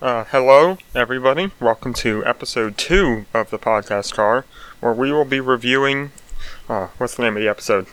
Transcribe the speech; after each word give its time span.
Uh, 0.00 0.24
hello, 0.24 0.78
everybody. 0.94 1.50
Welcome 1.60 1.92
to 1.94 2.24
episode 2.24 2.78
two 2.78 3.26
of 3.34 3.50
the 3.50 3.58
podcast 3.58 4.14
car, 4.14 4.44
where 4.80 4.92
we 4.92 5.10
will 5.12 5.24
be 5.24 5.40
reviewing. 5.40 6.12
Uh, 6.68 6.88
what's 6.98 7.16
the 7.16 7.22
name 7.24 7.36
of 7.36 7.42
the 7.42 7.48
episode? 7.48 7.86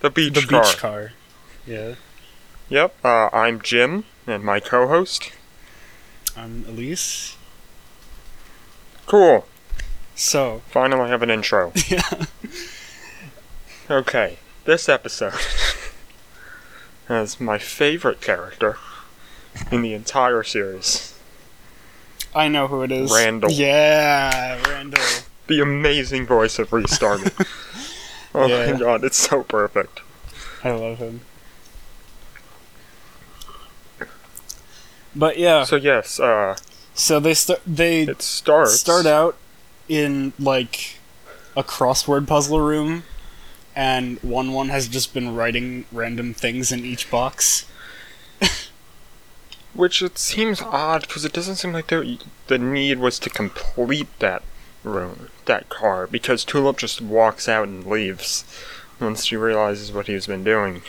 The 0.00 0.10
beach 0.10 0.34
The 0.34 0.42
car. 0.46 0.62
beach 0.62 0.76
car. 0.78 1.12
Yeah. 1.66 1.94
Yep. 2.68 2.94
Uh, 3.04 3.28
I'm 3.32 3.60
Jim, 3.60 4.04
and 4.26 4.44
my 4.44 4.60
co-host. 4.60 5.32
I'm 6.36 6.64
Elise. 6.68 7.36
Cool. 9.06 9.46
So, 10.14 10.62
Finally, 10.70 11.08
have 11.10 11.22
an 11.22 11.30
intro. 11.30 11.72
yeah. 11.88 12.26
Okay, 13.90 14.38
this 14.66 14.88
episode 14.88 15.34
has 17.08 17.40
my 17.40 17.58
favorite 17.58 18.20
character 18.20 18.76
in 19.72 19.82
the 19.82 19.94
entire 19.94 20.44
series. 20.44 21.18
I 22.34 22.48
know 22.48 22.68
who 22.68 22.82
it 22.82 22.92
is. 22.92 23.10
Randall. 23.12 23.50
Yeah, 23.50 24.60
Randall. 24.68 25.02
The 25.48 25.60
amazing 25.60 26.26
voice 26.26 26.58
of 26.58 26.72
Rhys 26.72 26.96
Darby. 26.98 27.30
oh 28.34 28.46
Yeah. 28.46 28.72
my 28.72 28.78
god, 28.78 29.04
it's 29.04 29.16
so 29.16 29.42
perfect. 29.42 30.00
I 30.62 30.70
love 30.70 30.98
him. 30.98 31.22
But 35.14 35.38
yeah, 35.38 35.64
So 35.64 35.76
yes, 35.76 36.20
uh, 36.20 36.56
so 36.94 37.18
they 37.18 37.34
start 37.34 37.60
they 37.66 38.02
it 38.02 38.22
starts. 38.22 38.74
start 38.78 39.06
out 39.06 39.36
in 39.88 40.32
like 40.38 40.98
a 41.56 41.64
crossword 41.64 42.28
puzzle 42.28 42.60
room 42.60 43.02
and 43.74 44.18
one 44.22 44.52
one 44.52 44.68
has 44.68 44.86
just 44.86 45.12
been 45.12 45.34
writing 45.34 45.84
random 45.90 46.32
things 46.32 46.70
in 46.70 46.84
each 46.84 47.10
box. 47.10 47.66
Which 49.74 50.02
it 50.02 50.18
seems 50.18 50.60
odd 50.60 51.02
because 51.02 51.24
it 51.24 51.32
doesn't 51.32 51.56
seem 51.56 51.72
like 51.72 51.86
there, 51.88 52.04
the 52.48 52.58
need 52.58 52.98
was 52.98 53.18
to 53.20 53.30
complete 53.30 54.08
that 54.18 54.42
room, 54.82 55.28
that 55.46 55.68
car, 55.68 56.06
because 56.06 56.44
Tulip 56.44 56.78
just 56.78 57.00
walks 57.00 57.48
out 57.48 57.68
and 57.68 57.86
leaves 57.86 58.44
once 59.00 59.24
she 59.26 59.36
realizes 59.36 59.92
what 59.92 60.06
he's 60.08 60.26
been 60.26 60.42
doing. 60.44 60.82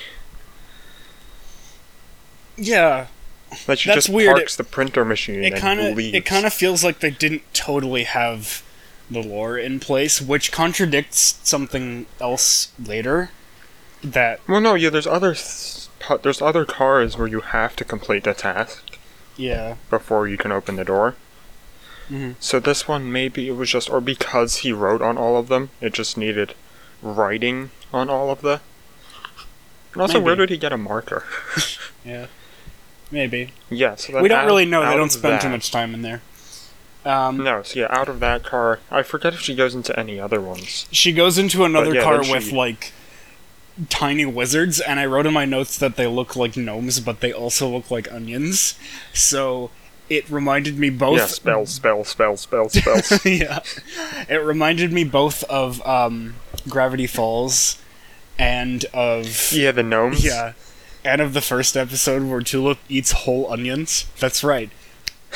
Yeah, 2.58 3.08
she 3.54 3.66
That's 3.66 3.82
just 3.84 4.10
weird. 4.10 4.36
parks 4.36 4.56
the 4.56 4.64
printer 4.64 5.06
machine 5.06 5.44
it 5.44 5.56
kind 5.58 5.80
of 5.80 5.96
leaves. 5.96 6.16
it 6.16 6.26
kind 6.26 6.46
of 6.46 6.54
feels 6.54 6.84
like 6.84 7.00
they 7.00 7.12
didn't 7.12 7.44
totally 7.54 8.04
have 8.04 8.64
the 9.10 9.22
lore 9.22 9.58
in 9.58 9.80
place, 9.80 10.22
which 10.22 10.52
contradicts 10.52 11.40
something 11.44 12.06
else 12.20 12.72
later. 12.84 13.32
That 14.04 14.40
Well, 14.48 14.62
no, 14.62 14.74
yeah. 14.76 14.90
There's 14.90 15.06
other 15.08 15.32
s- 15.32 15.90
pu- 16.18 16.22
there's 16.24 16.42
other 16.42 16.66
cars 16.66 17.18
where 17.18 17.28
you 17.28 17.42
have 17.42 17.76
to 17.78 17.86
complete 17.86 18.24
the 18.24 18.34
task 18.34 18.98
yeah, 19.38 19.76
before 19.90 20.28
you 20.28 20.38
can 20.38 20.52
open 20.52 20.76
the 20.76 20.84
door. 20.86 21.16
Mhm. 22.10 22.36
So 22.40 22.60
this 22.60 22.88
one 22.88 23.12
maybe 23.12 23.48
it 23.48 23.54
was 23.56 23.70
just, 23.70 23.90
or 23.90 24.02
because 24.02 24.58
he 24.58 24.72
wrote 24.72 25.02
on 25.02 25.18
all 25.18 25.38
of 25.38 25.48
them, 25.48 25.70
it 25.80 25.94
just 25.94 26.18
needed 26.18 26.54
writing 27.02 27.72
on 27.94 28.10
all 28.10 28.30
of 28.30 28.42
the. 28.42 28.60
And 29.94 30.02
also, 30.02 30.20
where 30.20 30.36
did 30.36 30.50
he 30.50 30.58
get 30.58 30.72
a 30.72 30.78
marker? 30.78 31.26
yeah, 32.06 32.28
maybe 33.12 33.52
yeah, 33.70 33.96
so 33.96 34.22
we 34.22 34.28
don't 34.30 34.40
out- 34.40 34.46
really 34.46 34.66
know. 34.66 34.86
They 34.90 34.96
don't 34.98 35.12
spend 35.12 35.42
too 35.42 35.50
much 35.50 35.72
time 35.72 35.94
in 35.94 36.02
there. 36.02 36.22
Um, 37.04 37.38
No, 37.38 37.64
so 37.64 37.80
yeah, 37.80 37.88
out 37.90 38.08
of 38.10 38.20
that 38.20 38.44
car, 38.44 38.80
I 38.92 39.02
forget 39.02 39.34
if 39.34 39.40
she 39.42 39.56
goes 39.56 39.74
into 39.74 39.98
any 40.00 40.20
other 40.20 40.40
ones. 40.40 40.86
She 40.92 41.12
goes 41.12 41.40
into 41.40 41.66
another 41.66 41.96
yeah, 41.96 42.04
car 42.04 42.20
with 42.20 42.44
she- 42.50 42.56
like 42.56 42.94
tiny 43.90 44.26
wizards, 44.26 44.80
and 44.80 45.00
I 45.00 45.06
wrote 45.06 45.26
in 45.26 45.34
my 45.34 45.46
notes 45.46 45.78
that 45.78 45.96
they 45.96 46.08
look 46.08 46.36
like 46.36 46.58
gnomes, 46.58 47.00
but 47.00 47.20
they 47.20 47.32
also 47.32 47.68
look 47.70 47.90
like 47.92 48.12
onions. 48.12 48.76
So 49.14 49.72
it 50.10 50.30
reminded 50.30 50.78
me 50.78 50.90
both. 50.90 51.18
Yeah, 51.18 51.26
spell, 51.28 51.66
spell, 51.66 52.04
spell, 52.04 52.38
spell, 52.38 52.70
spells. 52.70 53.26
yeah, 53.26 53.60
it 54.30 54.44
reminded 54.44 54.92
me 54.92 55.04
both 55.04 55.44
of 55.46 55.86
um, 55.86 56.36
Gravity 56.68 57.08
Falls 57.08 57.82
and 58.38 58.86
of 58.94 59.52
yeah, 59.52 59.72
the 59.72 59.84
gnomes. 59.84 60.24
yeah, 60.24 60.54
and 61.04 61.22
of 61.22 61.34
the 61.34 61.42
first 61.42 61.78
episode 61.78 62.24
where 62.24 62.42
Tulip 62.42 62.80
eats 62.90 63.12
whole 63.12 63.52
onions. 63.52 64.06
That's 64.20 64.44
right. 64.44 64.70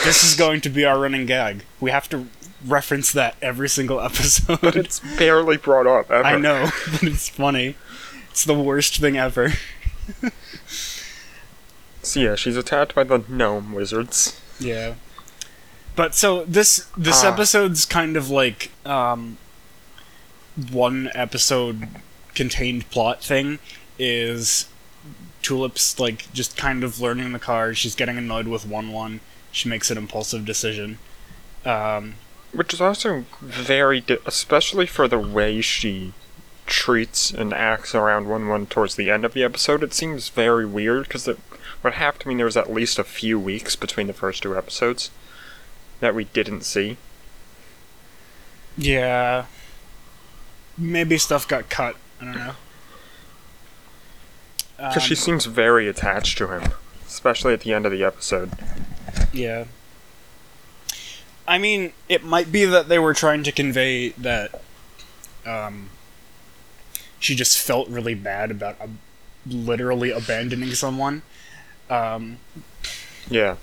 This 0.04 0.24
is 0.24 0.36
going 0.36 0.62
to 0.62 0.70
be 0.70 0.84
our 0.84 1.00
running 1.00 1.26
gag. 1.26 1.64
We 1.80 1.92
have 1.92 2.10
to 2.10 2.28
reference 2.66 3.12
that 3.14 3.36
every 3.42 3.70
single 3.70 4.02
episode. 4.02 4.60
But 4.62 4.76
it's 4.76 5.00
barely 5.18 5.58
brought 5.58 5.88
up 5.88 6.12
ever. 6.12 6.26
I 6.26 6.38
know, 6.38 6.70
but 6.92 7.04
it's 7.04 7.30
funny. 7.30 7.76
It's 8.36 8.44
the 8.44 8.54
worst 8.54 8.98
thing 8.98 9.16
ever. 9.16 9.54
So 12.04 12.20
yeah, 12.20 12.36
she's 12.36 12.56
attacked 12.58 12.94
by 12.94 13.04
the 13.04 13.24
gnome 13.28 13.74
wizards. 13.74 14.40
Yeah. 14.60 14.94
But 15.96 16.14
so 16.14 16.44
this 16.46 16.86
this 16.96 17.24
Ah. 17.24 17.34
episode's 17.34 17.84
kind 17.86 18.16
of 18.16 18.30
like 18.30 18.70
um 18.86 19.38
one 20.72 21.10
episode 21.16 21.88
contained 22.36 22.90
plot 22.92 23.24
thing 23.24 23.58
is 23.98 24.68
Tulip's 25.42 26.00
like 26.00 26.32
just 26.32 26.56
kind 26.56 26.84
of 26.84 27.00
learning 27.00 27.32
the 27.32 27.40
car, 27.40 27.74
she's 27.74 27.96
getting 27.96 28.18
annoyed 28.20 28.48
with 28.48 28.68
one 28.68 28.92
one, 28.92 29.20
she 29.52 29.68
makes 29.68 29.90
an 29.90 29.98
impulsive 29.98 30.46
decision. 30.46 31.00
Um 31.66 32.16
Which 32.54 32.72
is 32.72 32.82
also 32.82 33.26
very, 33.42 34.02
di- 34.02 34.20
especially 34.28 34.86
for 34.86 35.08
the 35.08 35.18
way 35.18 35.60
she 35.62 36.14
treats 36.66 37.32
and 37.32 37.54
acts 37.54 37.94
around 37.96 38.28
1 38.28 38.48
1 38.48 38.66
towards 38.68 38.96
the 38.96 39.10
end 39.10 39.24
of 39.26 39.34
the 39.34 39.44
episode, 39.44 39.84
it 39.84 39.94
seems 39.94 40.30
very 40.30 40.66
weird 40.66 41.04
because 41.04 41.28
it 41.28 41.40
would 41.84 41.94
have 41.94 42.18
to 42.20 42.28
mean 42.28 42.38
there 42.38 42.46
was 42.46 42.58
at 42.58 42.72
least 42.74 42.98
a 43.00 43.04
few 43.04 43.40
weeks 43.40 43.76
between 43.76 44.08
the 44.08 44.14
first 44.14 44.44
two 44.44 44.58
episodes 44.58 45.12
that 46.00 46.16
we 46.16 46.26
didn't 46.26 46.62
see. 46.62 46.98
yeah. 48.78 49.46
Maybe 50.78 51.18
stuff 51.18 51.48
got 51.48 51.70
cut. 51.70 51.96
I 52.20 52.26
don't 52.26 52.36
know. 52.36 52.56
Because 54.76 55.04
she 55.04 55.14
Um, 55.14 55.20
seems 55.20 55.46
very 55.46 55.88
attached 55.88 56.38
to 56.40 56.48
him, 56.48 56.74
especially 57.08 57.54
at 57.54 57.62
the 57.62 57.72
end 57.74 57.86
of 57.86 57.94
the 57.94 58.04
episode. 58.04 58.52
Yeah. 59.32 59.66
I 61.48 61.58
mean, 61.58 61.94
it 62.10 62.26
might 62.26 62.52
be 62.52 62.66
that 62.66 62.90
they 62.90 63.00
were 63.00 63.14
trying 63.14 63.44
to 63.44 63.54
convey 63.54 64.10
that 64.10 64.62
um, 65.46 65.92
she 67.20 67.36
just 67.36 67.58
felt 67.60 67.88
really 67.90 68.14
bad 68.16 68.52
about 68.52 68.80
ab- 68.82 68.98
literally 69.46 70.12
abandoning 70.12 70.74
someone. 70.74 71.22
Um, 71.90 72.38
Yeah. 73.30 73.56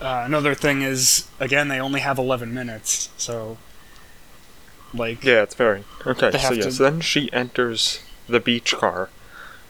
uh, 0.00 0.22
another 0.24 0.54
thing 0.54 0.82
is, 0.82 1.28
again, 1.38 1.68
they 1.68 1.78
only 1.80 2.00
have 2.00 2.18
11 2.18 2.52
minutes, 2.54 3.10
so. 3.16 3.58
Like, 4.92 5.22
Yeah, 5.22 5.42
it's 5.42 5.54
very. 5.54 5.84
Okay, 6.06 6.30
so 6.36 6.52
yeah, 6.54 6.62
to- 6.62 6.72
so 6.72 6.82
then 6.84 7.00
she 7.00 7.32
enters 7.32 8.00
the 8.28 8.40
beach 8.40 8.74
car 8.74 9.08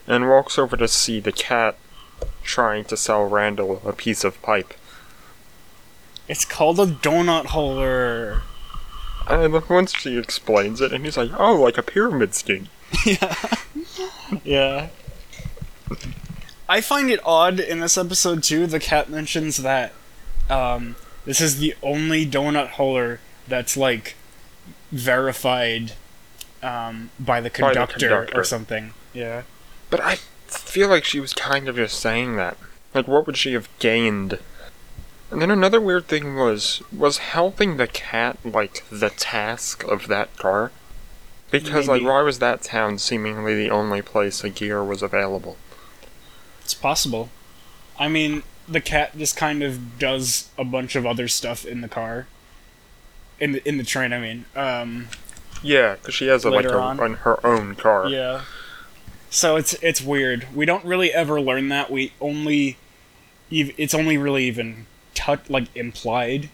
and 0.07 0.29
walks 0.29 0.59
over 0.59 0.77
to 0.77 0.89
see 0.89 1.21
the 1.21 1.33
cat 1.33 1.77
trying 2.43 2.85
to 2.87 2.97
sell 2.97 3.25
Randall 3.29 3.83
a 3.85 3.93
piece 3.93 4.25
of 4.25 4.41
pipe. 4.43 4.75
it's 6.29 6.45
called 6.45 6.79
a 6.79 6.87
donut 6.87 7.47
holder. 7.47 8.43
And 9.29 9.69
once 9.69 9.95
she 9.95 10.19
explains 10.19 10.81
it, 10.81 10.93
and 10.93 11.05
he's 11.05 11.17
like, 11.17 11.31
oh, 11.39 11.61
like 11.61 11.79
a 11.79 11.83
pyramid 11.83 12.35
scheme. 12.35 12.69
yeah. 13.07 13.37
yeah. 14.45 14.89
I 16.69 16.81
find 16.81 17.11
it 17.11 17.21
odd 17.25 17.61
in 17.61 17.81
this 17.81 17.97
episode 17.99 18.43
too. 18.43 18.67
The 18.67 18.81
cat 18.81 19.09
mentions 19.11 19.59
that 19.59 19.93
um, 20.49 20.97
this 21.25 21.41
is 21.41 21.59
the 21.59 21.75
only 21.83 22.27
donut 22.27 22.71
holder 22.71 23.21
that's 23.47 23.77
like 23.77 24.15
verified 24.93 25.93
um, 26.63 27.11
by 27.19 27.41
the 27.41 27.51
By 27.51 27.73
the 27.75 27.87
conductor. 27.87 28.31
or 28.35 28.45
something. 28.45 28.93
Yeah. 29.13 29.43
But 29.91 30.01
I 30.01 30.17
feel 30.47 30.89
like 30.89 31.05
she 31.05 31.21
was 31.21 31.33
kind 31.33 31.69
of 31.69 31.77
just 31.77 31.99
saying 31.99 32.37
that. 32.37 32.57
Like, 32.95 33.07
what 33.07 33.27
would 33.27 33.37
she 33.37 33.53
have 33.53 33.69
gained? 33.79 34.39
And 35.31 35.41
then 35.41 35.51
another 35.51 35.81
weird 35.81 36.09
thing 36.09 36.35
was, 36.37 36.83
was 36.97 37.19
helping 37.19 37.77
the 37.77 37.87
cat, 37.87 38.39
like, 38.45 38.85
the 38.91 39.11
task 39.11 39.85
of 39.85 40.09
that 40.09 40.37
car? 40.37 40.73
Because, 41.51 41.89
like, 41.89 42.03
why 42.03 42.23
was 42.23 42.39
that 42.41 42.63
town 42.63 42.99
seemingly 42.99 43.55
the 43.55 43.71
only 43.71 44.03
place 44.03 44.43
a 44.45 44.51
gear 44.51 44.83
was 44.85 45.03
available? 45.03 45.57
It's 46.63 46.75
possible. 46.75 47.29
I 47.99 48.09
mean, 48.09 48.43
the 48.69 48.81
cat 48.81 49.17
just 49.19 49.37
kind 49.37 49.63
of 49.63 49.99
does 49.99 50.49
a 50.57 50.65
bunch 50.65 50.95
of 50.97 51.05
other 51.07 51.27
stuff 51.29 51.65
in 51.65 51.81
the 51.81 51.89
car. 51.89 52.27
In 53.41 53.53
the 53.53 53.69
in 53.69 53.79
the 53.79 53.85
train, 53.85 54.13
I 54.13 54.21
mean. 54.21 54.45
Um, 54.55 55.09
Yeah, 55.63 55.97
because 55.97 56.15
she 56.15 56.27
has 56.29 56.45
a, 56.45 56.51
like 56.51 56.67
a, 56.67 56.77
on. 56.79 57.01
on 57.01 57.15
her 57.15 57.45
own 57.45 57.75
car. 57.75 58.09
Yeah. 58.09 58.43
So 59.31 59.57
it's 59.57 59.75
it's 59.75 60.01
weird. 60.01 60.47
We 60.55 60.67
don't 60.67 60.85
really 60.85 61.13
ever 61.13 61.41
learn 61.41 61.69
that. 61.71 61.91
We 61.91 62.13
only, 62.21 62.77
ev- 63.53 63.73
it's 63.77 63.95
only 63.95 64.19
really 64.19 64.45
even 64.45 64.87
touch 65.15 65.49
like 65.49 65.75
implied 65.75 66.49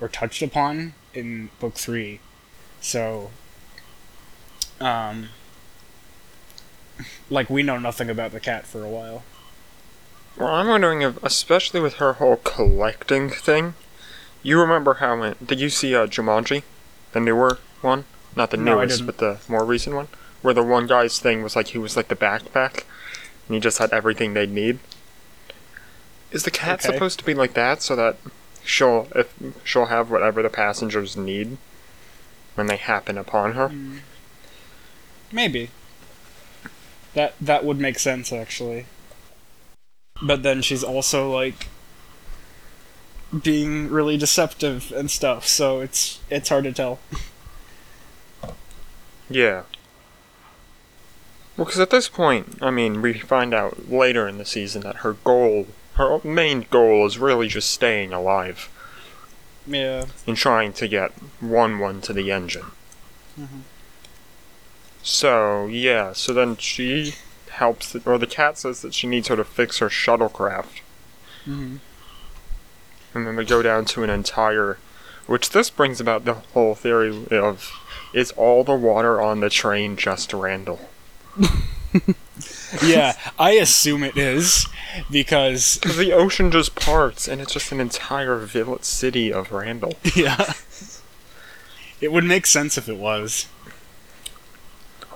or 0.00 0.08
touched 0.08 0.42
upon 0.42 0.94
in 1.14 1.50
book 1.60 1.74
three. 1.74 2.20
So, 2.80 3.30
um, 4.80 5.28
like 7.30 7.48
we 7.48 7.62
know 7.62 7.78
nothing 7.78 8.10
about 8.10 8.32
the 8.32 8.40
cat 8.40 8.66
for 8.66 8.84
a 8.84 8.88
while. 8.88 9.22
Well, 10.36 10.48
I'm 10.48 10.68
wondering 10.68 11.02
if, 11.02 11.22
especially 11.22 11.80
with 11.80 11.94
her 11.94 12.14
whole 12.14 12.36
collecting 12.36 13.28
thing, 13.28 13.74
you 14.42 14.58
remember 14.60 14.94
how 14.94 15.34
did 15.44 15.60
you 15.60 15.68
see 15.68 15.94
uh, 15.94 16.06
Jumanji, 16.06 16.62
the 17.12 17.20
newer 17.20 17.58
one, 17.80 18.04
not 18.34 18.50
the 18.50 18.56
No, 18.56 18.76
newest, 18.76 19.06
but 19.06 19.18
the 19.18 19.38
more 19.46 19.64
recent 19.64 19.94
one, 19.94 20.08
where 20.40 20.54
the 20.54 20.62
one 20.62 20.86
guy's 20.86 21.18
thing 21.18 21.42
was 21.42 21.54
like 21.54 21.68
he 21.68 21.78
was 21.78 21.96
like 21.96 22.08
the 22.08 22.16
backpack, 22.16 22.84
and 23.46 23.54
he 23.54 23.60
just 23.60 23.78
had 23.78 23.92
everything 23.92 24.32
they'd 24.34 24.50
need. 24.50 24.78
Is 26.32 26.44
the 26.44 26.50
cat 26.50 26.80
Okay. 26.84 26.92
supposed 26.92 27.18
to 27.18 27.24
be 27.24 27.34
like 27.34 27.54
that 27.54 27.82
so 27.82 27.94
that 27.96 28.16
she'll 28.64 29.08
if 29.14 29.34
she'll 29.64 29.86
have 29.86 30.10
whatever 30.10 30.42
the 30.42 30.48
passengers 30.48 31.16
need 31.16 31.58
when 32.54 32.66
they 32.66 32.76
happen 32.76 33.18
upon 33.18 33.52
her? 33.52 33.68
Hmm. 33.68 33.98
Maybe. 35.30 35.70
That 37.14 37.34
that 37.40 37.64
would 37.64 37.78
make 37.78 37.98
sense 37.98 38.32
actually. 38.32 38.86
But 40.22 40.42
then 40.42 40.62
she's 40.62 40.84
also 40.84 41.30
like 41.30 41.68
being 43.42 43.88
really 43.90 44.16
deceptive 44.16 44.92
and 44.92 45.10
stuff, 45.10 45.46
so 45.46 45.80
it's 45.80 46.20
it's 46.30 46.48
hard 46.48 46.64
to 46.64 46.72
tell. 46.72 46.98
Yeah. 49.30 49.62
Well, 51.56 51.66
because 51.66 51.80
at 51.80 51.90
this 51.90 52.08
point, 52.08 52.58
I 52.62 52.70
mean, 52.70 53.02
we 53.02 53.14
find 53.14 53.54
out 53.54 53.90
later 53.90 54.26
in 54.28 54.38
the 54.38 54.44
season 54.44 54.82
that 54.82 54.96
her 54.96 55.14
goal, 55.14 55.66
her 55.94 56.20
main 56.24 56.66
goal, 56.70 57.06
is 57.06 57.18
really 57.18 57.48
just 57.48 57.70
staying 57.70 58.12
alive 58.12 58.68
Yeah. 59.66 60.06
and 60.26 60.36
trying 60.36 60.72
to 60.74 60.88
get 60.88 61.12
one 61.40 61.78
one 61.78 62.00
to 62.02 62.12
the 62.12 62.30
engine. 62.32 62.66
Mhm. 63.38 63.62
So 65.02 65.66
yeah, 65.66 66.12
so 66.12 66.32
then 66.32 66.56
she 66.56 67.14
helps, 67.50 67.94
or 68.06 68.18
the 68.18 68.26
cat 68.26 68.56
says 68.58 68.82
that 68.82 68.94
she 68.94 69.06
needs 69.06 69.28
her 69.28 69.36
to 69.36 69.44
fix 69.44 69.78
her 69.78 69.88
shuttlecraft, 69.88 70.80
Mm-hmm. 71.46 71.76
and 73.14 73.26
then 73.26 73.36
they 73.36 73.44
go 73.44 73.62
down 73.62 73.84
to 73.86 74.02
an 74.04 74.10
entire, 74.10 74.78
which 75.26 75.50
this 75.50 75.68
brings 75.70 76.00
about 76.00 76.24
the 76.24 76.34
whole 76.34 76.74
theory 76.74 77.26
of, 77.30 77.70
is 78.14 78.30
all 78.32 78.62
the 78.64 78.74
water 78.74 79.20
on 79.20 79.40
the 79.40 79.50
train 79.50 79.96
just 79.96 80.32
Randall? 80.32 80.88
Yeah, 82.82 83.16
I 83.38 83.52
assume 83.52 84.02
it 84.02 84.16
is 84.16 84.66
because 85.10 85.78
Because 85.78 85.96
the 85.98 86.12
ocean 86.12 86.50
just 86.50 86.74
parts, 86.74 87.28
and 87.28 87.40
it's 87.40 87.52
just 87.52 87.70
an 87.72 87.80
entire 87.80 88.38
village 88.38 88.84
city 88.84 89.32
of 89.32 89.52
Randall. 89.52 89.94
yeah. 90.16 90.54
It 92.00 92.10
would 92.12 92.24
make 92.24 92.46
sense 92.46 92.78
if 92.78 92.88
it 92.88 92.96
was. 92.96 93.46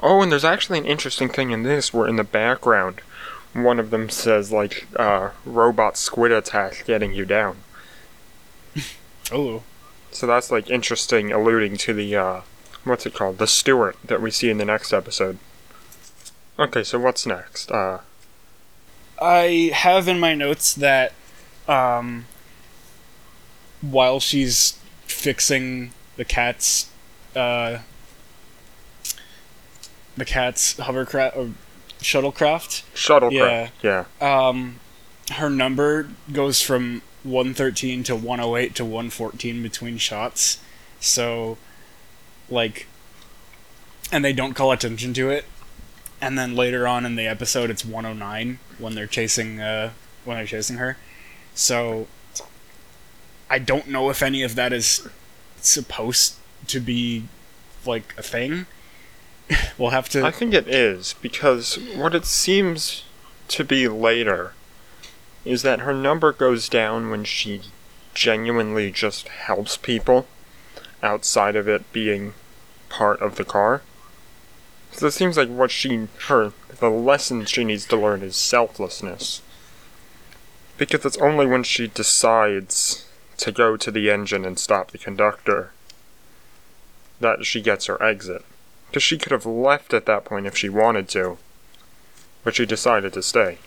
Oh, 0.03 0.23
and 0.23 0.31
there's 0.31 0.45
actually 0.45 0.79
an 0.79 0.87
interesting 0.87 1.29
thing 1.29 1.51
in 1.51 1.63
this, 1.63 1.93
where 1.93 2.07
in 2.07 2.17
the 2.17 2.25
background, 2.25 3.01
one 3.55 3.81
of 3.81 3.91
them 3.91 4.11
says, 4.11 4.53
like, 4.53 4.87
uh, 4.97 5.31
robot 5.45 5.97
squid 5.97 6.33
attack 6.33 6.85
getting 6.87 7.13
you 7.13 7.25
down. 7.25 7.57
Oh. 9.33 9.65
So 10.13 10.25
that's, 10.25 10.53
like, 10.53 10.71
interesting, 10.71 11.33
alluding 11.33 11.79
to 11.79 11.93
the, 11.93 12.15
uh, 12.15 12.41
what's 12.85 13.07
it 13.07 13.15
called? 13.15 13.39
The 13.39 13.49
Steward 13.49 13.97
that 14.05 14.23
we 14.23 14.31
see 14.31 14.51
in 14.51 14.59
the 14.59 14.65
next 14.65 14.93
episode. 14.93 15.39
Okay, 16.59 16.83
so 16.83 16.99
what's 16.99 17.27
next? 17.27 17.71
Uh, 17.71 18.01
I 19.21 19.71
have 19.75 20.09
in 20.09 20.19
my 20.19 20.35
notes 20.35 20.75
that 20.75 21.13
um, 21.69 22.27
while 23.81 24.21
she's 24.21 24.79
fixing 25.07 25.93
the 26.17 26.25
cat's 26.25 26.91
uh, 27.35 27.79
the 30.17 30.25
cat's 30.25 30.79
hovercraft 30.79 31.37
or 31.37 31.51
shuttlecraft, 32.01 32.83
shuttlecraft. 32.95 33.71
Yeah. 33.83 34.05
um, 34.21 34.81
her 35.33 35.51
number 35.51 36.09
goes 36.33 36.63
from 36.63 37.03
113 37.25 38.03
to 38.05 38.17
108 38.17 38.75
to 38.77 38.85
114 38.85 39.63
between 39.63 39.99
shots. 39.99 40.59
So, 41.01 41.59
like, 42.49 42.87
and 44.11 44.25
they 44.25 44.33
don't 44.33 44.55
call 44.55 44.73
attention 44.73 45.13
to 45.15 45.29
it. 45.31 45.45
And 46.21 46.39
then 46.39 46.55
later 46.55 46.87
on 46.87 47.05
in 47.05 47.17
the 47.17 47.27
episode, 47.27 47.71
it's 47.71 47.85
109 47.85 48.59
when 48.79 48.95
they're 48.95 49.07
chasing, 49.07 49.61
uh, 49.61 49.93
when 50.25 50.39
they're 50.39 50.47
chasing 50.47 50.77
her. 50.77 50.97
So, 51.55 52.07
I 53.51 53.59
don't 53.59 53.89
know 53.89 54.11
if 54.11 54.23
any 54.23 54.43
of 54.43 54.55
that 54.55 54.73
is 54.73 55.07
supposed 55.61 56.37
to 56.69 56.81
be 56.81 57.25
like 57.85 58.15
a 58.17 58.23
thing. 58.23 58.67
we'll 59.79 59.91
have 59.91 60.09
to. 60.11 60.25
I 60.25 60.31
think 60.31 60.55
it 60.55 60.69
is 60.69 61.15
because 61.21 61.79
what 61.95 62.15
it 62.15 62.25
seems 62.25 63.05
to 63.49 63.65
be 63.65 63.89
later 63.89 64.55
is 65.45 65.63
that 65.63 65.81
her 65.81 65.95
number 65.95 66.33
goes 66.33 66.69
down 66.69 67.11
when 67.11 67.25
she 67.25 67.63
genuinely 68.15 68.91
just 68.91 69.29
helps 69.29 69.77
people 69.77 70.27
outside 71.03 71.55
of 71.55 71.69
it 71.69 71.91
being 71.93 72.35
part 72.89 73.21
of 73.21 73.37
the 73.37 73.45
car. 73.45 73.83
So 74.97 75.07
it 75.07 75.13
seems 75.13 75.37
like 75.37 75.49
what 75.49 75.71
she 75.71 76.09
her 76.27 76.53
the 76.81 76.89
lesson 76.91 77.45
she 77.47 77.65
needs 77.65 77.87
to 77.87 77.97
learn 77.97 78.23
is 78.23 78.37
selflessness. 78.37 79.43
Because 80.79 81.05
it's 81.07 81.17
only 81.19 81.47
when 81.47 81.63
she 81.63 81.87
decides 81.87 83.07
to 83.39 83.53
go 83.53 83.77
to 83.77 83.91
the 83.91 84.11
engine 84.11 84.45
and 84.45 84.59
stop 84.59 84.91
the 84.91 84.99
conductor 84.99 85.71
that 87.21 87.47
she 87.47 87.61
gets 87.63 87.87
her 87.87 88.03
exit. 88.03 88.45
Because 88.89 89.03
she 89.03 89.17
could 89.19 89.33
have 89.33 89.47
left 89.47 89.95
at 89.95 90.07
that 90.07 90.25
point 90.25 90.47
if 90.47 90.57
she 90.57 90.69
wanted 90.69 91.09
to. 91.11 91.39
But 92.45 92.55
she 92.57 92.67
decided 92.67 93.13
to 93.15 93.23
stay. 93.23 93.59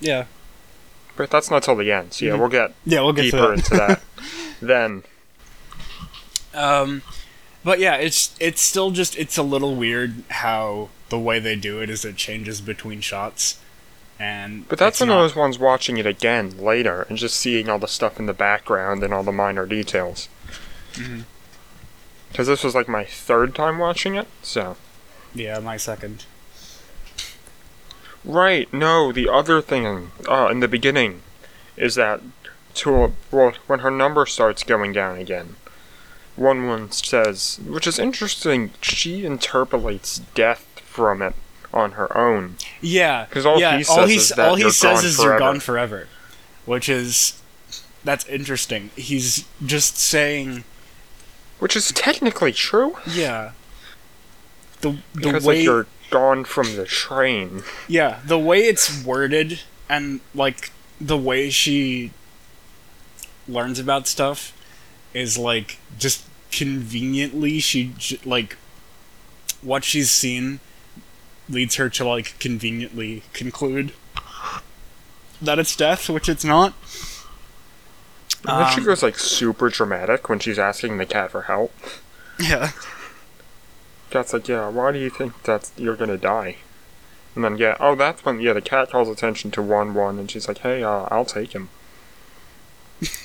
yeah. 0.00 0.24
But 1.16 1.30
that's 1.30 1.50
not 1.50 1.62
till 1.64 1.76
the 1.76 1.92
end. 1.92 2.14
So 2.14 2.24
yeah, 2.24 2.32
Mhm. 2.32 2.38
we'll 2.38 2.48
get 2.48 2.72
Yeah, 2.86 3.00
we'll 3.02 3.12
get 3.12 3.22
deeper 3.22 3.48
that. 3.48 3.52
into 3.52 3.74
that. 3.76 4.00
then. 4.62 5.02
Um, 6.54 7.02
but 7.64 7.78
yeah, 7.78 7.96
it's 7.96 8.34
it's 8.40 8.60
still 8.60 8.90
just 8.90 9.16
it's 9.18 9.36
a 9.38 9.42
little 9.42 9.74
weird 9.74 10.22
how 10.30 10.88
the 11.08 11.18
way 11.18 11.38
they 11.38 11.56
do 11.56 11.80
it 11.80 11.90
is 11.90 12.04
it 12.04 12.16
changes 12.16 12.60
between 12.60 13.00
shots, 13.00 13.58
and 14.18 14.68
But 14.68 14.78
that's 14.78 15.00
one 15.00 15.08
not- 15.08 15.16
of 15.16 15.22
those 15.30 15.36
ones 15.36 15.58
watching 15.58 15.96
it 15.98 16.06
again 16.06 16.56
later 16.58 17.06
and 17.08 17.18
just 17.18 17.36
seeing 17.36 17.68
all 17.68 17.78
the 17.78 17.88
stuff 17.88 18.18
in 18.18 18.26
the 18.26 18.32
background 18.34 19.02
and 19.02 19.12
all 19.12 19.22
the 19.22 19.32
minor 19.32 19.66
details. 19.66 20.28
Because 22.30 22.46
this 22.46 22.62
was 22.62 22.74
like 22.74 22.88
my 22.88 23.04
third 23.04 23.54
time 23.54 23.78
watching 23.78 24.14
it, 24.14 24.28
so. 24.42 24.76
Yeah, 25.34 25.58
my 25.58 25.76
second. 25.76 26.24
Right, 28.24 28.70
no, 28.72 29.12
the 29.12 29.28
other 29.28 29.62
thing 29.62 30.10
uh, 30.28 30.48
in 30.50 30.60
the 30.60 30.68
beginning 30.68 31.22
is 31.76 31.94
that 31.94 32.20
to 32.74 33.12
well, 33.30 33.52
when 33.66 33.80
her 33.80 33.90
number 33.90 34.26
starts 34.26 34.62
going 34.62 34.92
down 34.92 35.18
again, 35.18 35.56
one 36.40 36.66
one 36.66 36.90
says, 36.90 37.60
which 37.66 37.86
is 37.86 37.98
interesting, 37.98 38.70
she 38.80 39.24
interpolates 39.26 40.20
death 40.34 40.66
from 40.84 41.20
it 41.22 41.34
on 41.72 41.92
her 41.92 42.16
own. 42.16 42.56
Yeah, 42.80 43.26
'Cause 43.30 43.44
all 43.46 43.60
yeah, 43.60 43.76
he 43.78 43.84
all 43.84 43.96
says 43.96 44.10
he, 44.10 44.16
is 44.16 44.28
that 44.30 44.48
all 44.48 44.54
he 44.56 44.62
you're 44.62 44.70
says 44.70 44.96
gone 45.00 45.04
is 45.04 45.18
you're 45.18 45.26
forever. 45.26 45.38
gone 45.38 45.60
forever, 45.60 46.08
which 46.64 46.88
is 46.88 47.34
that's 48.02 48.24
interesting. 48.26 48.90
He's 48.96 49.44
just 49.64 49.98
saying, 49.98 50.64
Which 51.58 51.76
is 51.76 51.92
technically 51.92 52.52
true, 52.52 52.96
yeah. 53.06 53.52
The 54.80 54.92
the 55.12 55.20
because 55.20 55.44
way 55.44 55.56
like 55.56 55.64
you're 55.64 55.86
gone 56.08 56.44
from 56.44 56.74
the 56.76 56.86
train. 56.86 57.62
Yeah, 57.86 58.20
the 58.24 58.38
way 58.38 58.60
it's 58.60 59.04
worded 59.04 59.60
and 59.90 60.20
like 60.34 60.70
the 60.98 61.18
way 61.18 61.50
she 61.50 62.12
learns 63.46 63.78
about 63.78 64.06
stuff 64.08 64.52
is 65.12 65.36
like 65.36 65.78
just 65.98 66.24
conveniently 66.50 67.60
she 67.60 67.94
like 68.24 68.56
what 69.62 69.84
she's 69.84 70.10
seen 70.10 70.60
leads 71.48 71.76
her 71.76 71.88
to 71.90 72.04
like 72.06 72.38
conveniently 72.38 73.22
conclude 73.32 73.92
that 75.42 75.58
it's 75.58 75.74
death, 75.76 76.08
which 76.08 76.28
it's 76.28 76.44
not. 76.44 76.74
And 78.46 78.58
then 78.58 78.66
she 78.68 78.80
Um, 78.80 78.86
goes 78.86 79.02
like 79.02 79.18
super 79.18 79.68
dramatic 79.70 80.28
when 80.28 80.38
she's 80.38 80.58
asking 80.58 80.98
the 80.98 81.06
cat 81.06 81.30
for 81.30 81.42
help. 81.42 81.72
Yeah. 82.38 82.72
Cat's 84.10 84.32
like, 84.32 84.46
yeah, 84.48 84.68
why 84.68 84.92
do 84.92 84.98
you 84.98 85.10
think 85.10 85.42
that 85.44 85.70
you're 85.76 85.96
gonna 85.96 86.16
die? 86.18 86.56
And 87.34 87.44
then 87.44 87.58
yeah, 87.58 87.76
oh 87.80 87.94
that's 87.94 88.24
when 88.24 88.40
yeah 88.40 88.52
the 88.54 88.62
cat 88.62 88.90
calls 88.90 89.08
attention 89.08 89.50
to 89.52 89.62
one 89.62 89.94
one 89.94 90.18
and 90.18 90.30
she's 90.30 90.48
like, 90.48 90.58
hey, 90.58 90.82
uh, 90.82 91.06
I'll 91.10 91.24
take 91.24 91.52
him. 91.54 91.70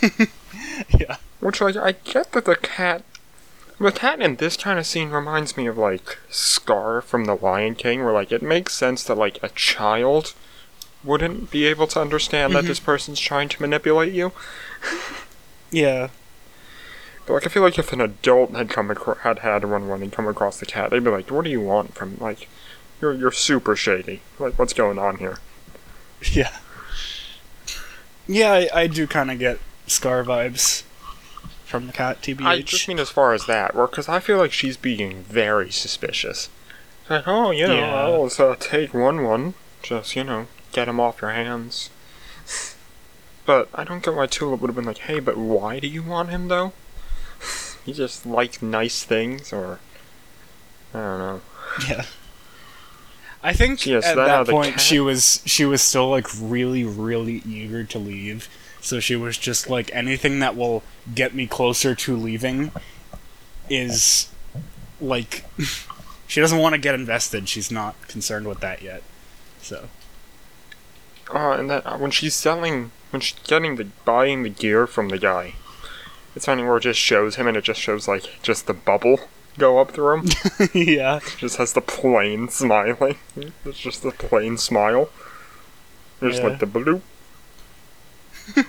Yeah. 1.00 1.18
Which 1.40 1.62
like 1.62 1.76
I 1.76 1.94
get 1.94 2.32
that 2.32 2.46
the 2.46 2.56
cat, 2.56 3.04
the 3.80 3.92
cat 3.92 4.22
in 4.22 4.36
this 4.38 4.58
kind 4.58 4.80
of 4.80 4.86
scene 4.86 5.10
reminds 5.10 5.58
me 5.58 5.68
of 5.68 5.78
like 5.78 6.18
Scar 6.30 7.02
from 7.02 7.26
The 7.26 7.36
Lion 7.36 7.76
King, 7.76 8.04
where 8.04 8.14
like 8.14 8.32
it 8.32 8.42
makes 8.42 8.74
sense 8.74 9.04
that 9.04 9.16
like 9.16 9.38
a 9.44 9.50
child 9.50 10.34
wouldn't 11.04 11.52
be 11.52 11.66
able 11.66 11.86
to 11.88 12.02
understand 12.02 12.54
that 12.56 12.64
Mhm. 12.64 12.68
this 12.68 12.80
person's 12.80 13.20
trying 13.20 13.48
to 13.50 13.62
manipulate 13.62 14.12
you. 14.14 14.32
Yeah. 15.72 16.10
But 17.26 17.34
like 17.34 17.46
I 17.46 17.50
feel 17.50 17.64
like 17.64 17.78
if 17.80 17.92
an 17.94 18.02
adult 18.02 18.52
had 18.56 18.70
come 18.70 18.90
acro- 18.92 19.16
had 19.22 19.40
had 19.40 19.66
one 19.66 19.88
run 19.88 20.02
and 20.02 20.12
come 20.12 20.28
across 20.28 20.58
the 20.60 20.66
cat, 20.66 20.92
they'd 20.92 21.04
be 21.04 21.10
like, 21.12 21.30
"What 21.30 21.44
do 21.44 21.50
you 21.52 21.62
want 21.62 21.96
from 21.96 22.18
like, 22.20 22.48
you're 23.02 23.14
you're 23.14 23.32
super 23.32 23.76
shady. 23.76 24.22
Like 24.40 24.58
what's 24.58 24.74
going 24.74 24.98
on 25.00 25.18
here?" 25.18 25.40
Yeah. 26.32 26.52
Yeah, 28.28 28.52
I, 28.54 28.70
I 28.74 28.88
do 28.88 29.06
kind 29.06 29.30
of 29.32 29.38
get 29.38 29.60
Scar 29.88 30.24
vibes 30.24 30.84
from 31.66 31.88
the 31.88 31.94
cat, 31.94 32.22
TBH. 32.22 32.46
I 32.46 32.62
just 32.62 32.88
mean 32.88 33.00
as 33.00 33.10
far 33.10 33.34
as 33.34 33.46
that, 33.48 33.74
because 33.74 34.08
I 34.08 34.20
feel 34.20 34.38
like 34.38 34.52
she's 34.54 34.78
being 34.78 35.24
very 35.24 35.72
suspicious. 35.72 36.50
Like, 37.10 37.28
oh, 37.28 37.52
you 37.52 37.68
know, 37.68 37.76
Yeah. 37.76 37.96
I'll 37.96 38.30
uh, 38.52 38.56
take 38.60 38.94
one 38.94 39.24
one, 39.24 39.54
just 39.84 40.16
you 40.16 40.24
know, 40.24 40.48
get 40.72 40.88
him 40.88 41.00
off 41.00 41.22
your 41.22 41.32
hands. 41.32 41.90
But 43.46 43.70
I 43.76 43.84
don't 43.84 44.04
get 44.04 44.16
why 44.16 44.26
Tulip 44.26 44.60
would 44.62 44.70
have 44.70 44.76
been 44.76 44.86
like, 44.86 44.98
hey, 45.00 45.20
but 45.20 45.38
why 45.38 45.80
do 45.80 45.88
you 45.88 46.02
want 46.02 46.30
him 46.30 46.48
though? 46.48 46.74
he 47.86 47.94
just 47.94 48.26
likes 48.26 48.62
nice 48.62 49.04
things, 49.04 49.54
or 49.54 49.80
I 50.94 50.98
don't 50.98 51.20
know. 51.20 51.42
Yeah. 51.88 52.06
I 53.44 53.54
think 53.54 53.86
Yes, 53.86 54.06
at 54.06 54.16
that- 54.16 54.46
that 54.48 54.52
point 54.52 54.72
cat- 54.74 54.82
she 54.82 55.00
was 55.00 55.42
she 55.46 55.66
was 55.66 55.82
still 55.84 56.10
like 56.10 56.28
really 56.42 56.84
really 56.84 57.44
eager 57.48 57.84
to 57.84 58.00
leave. 58.00 58.50
So 58.86 59.00
she 59.00 59.16
was 59.16 59.36
just 59.40 59.68
like 59.68 59.90
anything 59.96 60.38
that 60.42 60.56
will 60.56 60.84
get 61.16 61.34
me 61.34 61.48
closer 61.48 61.96
to 61.96 62.16
leaving 62.16 62.72
is 63.68 64.30
like 65.02 65.44
she 66.28 66.40
doesn't 66.40 66.60
want 66.60 66.74
to 66.76 66.80
get 66.80 66.94
invested. 66.94 67.50
She's 67.50 67.72
not 67.72 67.96
concerned 68.08 68.48
with 68.48 68.60
that 68.60 68.84
yet. 68.84 69.02
So 69.60 69.90
Oh, 71.32 71.52
and 71.54 71.68
that 71.72 71.84
uh, 71.88 71.98
when 71.98 72.12
she's 72.12 72.36
selling, 72.36 72.92
when 73.10 73.22
she's 73.22 73.40
getting 73.40 73.78
the 73.78 73.86
buying 74.06 74.44
the 74.44 74.50
gear 74.50 74.86
from 74.86 75.10
the 75.10 75.18
guy, 75.18 75.56
it's 76.36 76.46
funny 76.46 76.62
where 76.64 76.78
it 76.78 76.82
just 76.82 77.00
shows 77.00 77.38
him 77.38 77.48
and 77.48 77.58
it 77.58 77.64
just 77.64 77.82
shows 77.82 78.08
like 78.08 78.40
just 78.44 78.68
the 78.68 78.76
bubble 78.76 79.20
go 79.58 79.80
up 79.80 79.90
through 79.94 80.20
him. 80.20 80.30
yeah. 80.76 81.20
just 81.40 81.58
has 81.58 81.74
the 81.74 81.82
plain 81.82 82.50
smiling. 82.50 83.18
It's 83.66 83.80
just 83.80 84.04
the 84.04 84.12
plain 84.12 84.58
smile. 84.60 85.10
There's 86.20 86.38
Yeah. 86.38 86.48
like 86.50 86.60
the 86.60 86.68
bloop. 86.68 87.02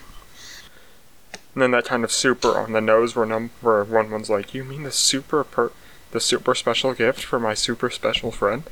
and 1.56 1.62
then 1.62 1.70
that 1.70 1.86
kind 1.86 2.04
of 2.04 2.12
super 2.12 2.58
on 2.58 2.72
the 2.72 2.82
nose 2.82 3.16
where 3.16 3.24
num 3.24 3.48
where 3.62 3.82
one 3.82 4.10
one's 4.10 4.28
like, 4.28 4.52
You 4.52 4.62
mean 4.62 4.82
the 4.82 4.92
super 4.92 5.42
per 5.42 5.72
the 6.10 6.20
super 6.20 6.54
special 6.54 6.92
gift 6.92 7.24
for 7.24 7.40
my 7.40 7.54
super 7.54 7.88
special 7.88 8.30
friend? 8.30 8.64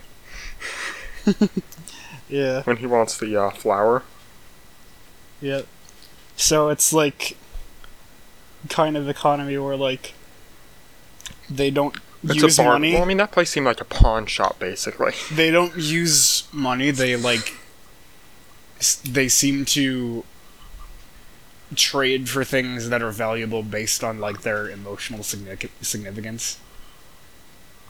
Yeah. 2.29 2.63
When 2.63 2.79
he 2.79 2.87
wants 2.87 3.17
the 3.19 3.37
uh, 3.37 3.51
flower. 3.51 4.03
Yeah. 5.41 5.63
So 6.37 6.69
it's 6.71 6.93
like 6.93 7.37
kind 8.71 8.97
of 8.97 9.09
economy 9.09 9.57
where 9.59 9.77
like 9.77 10.15
they 11.51 11.71
don't 11.71 11.97
It's 12.25 12.37
use 12.37 12.59
a 12.59 12.63
bar 12.63 12.73
money. 12.73 12.95
well, 12.95 13.03
I 13.03 13.07
mean 13.07 13.19
that 13.19 13.31
place 13.31 13.51
seemed 13.51 13.67
like 13.67 13.81
a 13.81 13.85
pawn 13.85 14.27
shop 14.27 14.59
basically. 14.59 15.13
they 15.33 15.51
don't 15.51 15.77
use 15.77 16.49
money. 16.53 16.91
They 16.91 17.15
like 17.17 17.55
they 19.05 19.29
seem 19.29 19.65
to 19.67 20.25
trade 21.75 22.29
for 22.29 22.45
things 22.45 22.89
that 22.89 23.03
are 23.03 23.11
valuable 23.11 23.63
based 23.63 24.03
on 24.05 24.19
like 24.21 24.43
their 24.43 24.69
emotional 24.69 25.21
signific- 25.21 25.71
significance. 25.83 26.59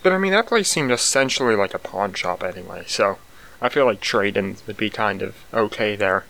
But 0.03 0.12
I 0.12 0.19
mean 0.19 0.33
that 0.33 0.47
place 0.47 0.69
seemed 0.69 0.91
essentially 0.93 1.57
like 1.57 1.75
a 1.75 1.79
pawn 1.79 2.12
shop 2.14 2.43
anyway, 2.43 2.85
so 2.87 3.19
I 3.62 3.69
feel 3.69 3.87
like 3.87 4.00
trading 4.00 4.57
would 4.67 4.76
be 4.76 4.91
kind 4.91 5.23
of 5.23 5.37
okay 5.53 5.97
there. 5.97 6.25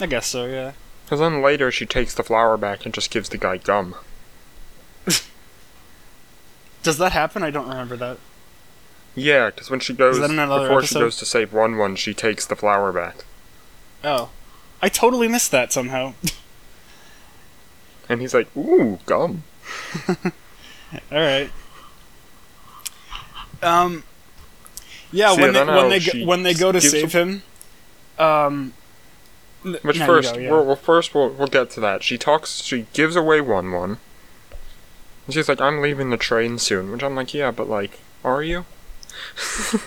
I 0.00 0.06
guess 0.06 0.26
so. 0.26 0.46
Yeah. 0.46 0.72
Because 1.04 1.20
then 1.20 1.42
later 1.42 1.70
she 1.70 1.86
takes 1.86 2.14
the 2.14 2.22
flower 2.22 2.56
back 2.56 2.84
and 2.84 2.94
just 2.94 3.10
gives 3.10 3.28
the 3.28 3.38
guy 3.38 3.56
gum. 3.58 3.94
Does 6.82 6.98
that 6.98 7.12
happen? 7.12 7.42
I 7.42 7.50
don't 7.50 7.68
remember 7.68 7.96
that. 7.96 8.18
Yeah, 9.14 9.50
because 9.50 9.70
when 9.70 9.80
she 9.80 9.94
goes 9.94 10.18
that 10.18 10.30
in 10.30 10.38
another 10.38 10.64
before 10.64 10.78
episode? 10.78 10.98
she 10.98 11.04
goes 11.04 11.16
to 11.18 11.26
save 11.26 11.52
one 11.52 11.76
one, 11.78 11.96
she 11.96 12.14
takes 12.14 12.46
the 12.46 12.56
flower 12.56 12.92
back, 12.92 13.24
Oh, 14.02 14.30
I 14.82 14.88
totally 14.88 15.28
missed 15.28 15.50
that 15.52 15.72
somehow. 15.72 16.14
and 18.08 18.20
he's 18.20 18.34
like, 18.34 18.54
"Ooh, 18.56 18.98
gum." 19.06 19.44
All 20.08 20.22
right. 21.10 21.50
Um. 23.62 24.04
Yeah, 25.12 25.34
So, 25.34 25.42
when 25.42 25.52
they, 25.52 25.64
when 25.64 25.88
they 25.88 26.00
go, 26.00 26.26
when 26.26 26.42
they 26.42 26.54
go 26.54 26.72
to 26.72 26.80
save 26.80 27.12
him, 27.12 27.42
um. 28.18 28.72
Which 29.82 29.98
no, 29.98 30.06
first, 30.06 30.34
go, 30.34 30.40
yeah. 30.40 30.50
well, 30.50 30.64
well, 30.66 30.76
first 30.76 31.14
we'll 31.14 31.30
we'll 31.30 31.46
get 31.46 31.70
to 31.70 31.80
that. 31.80 32.02
She 32.02 32.18
talks, 32.18 32.62
she 32.62 32.86
gives 32.92 33.16
away 33.16 33.40
one 33.40 33.72
one. 33.72 33.98
And 35.26 35.32
she's 35.34 35.48
like, 35.48 35.60
"I'm 35.60 35.80
leaving 35.80 36.10
the 36.10 36.18
train 36.18 36.58
soon," 36.58 36.92
which 36.92 37.02
I'm 37.02 37.14
like, 37.14 37.32
"Yeah, 37.32 37.50
but 37.50 37.66
like, 37.68 38.00
are 38.22 38.42
you?" 38.42 38.66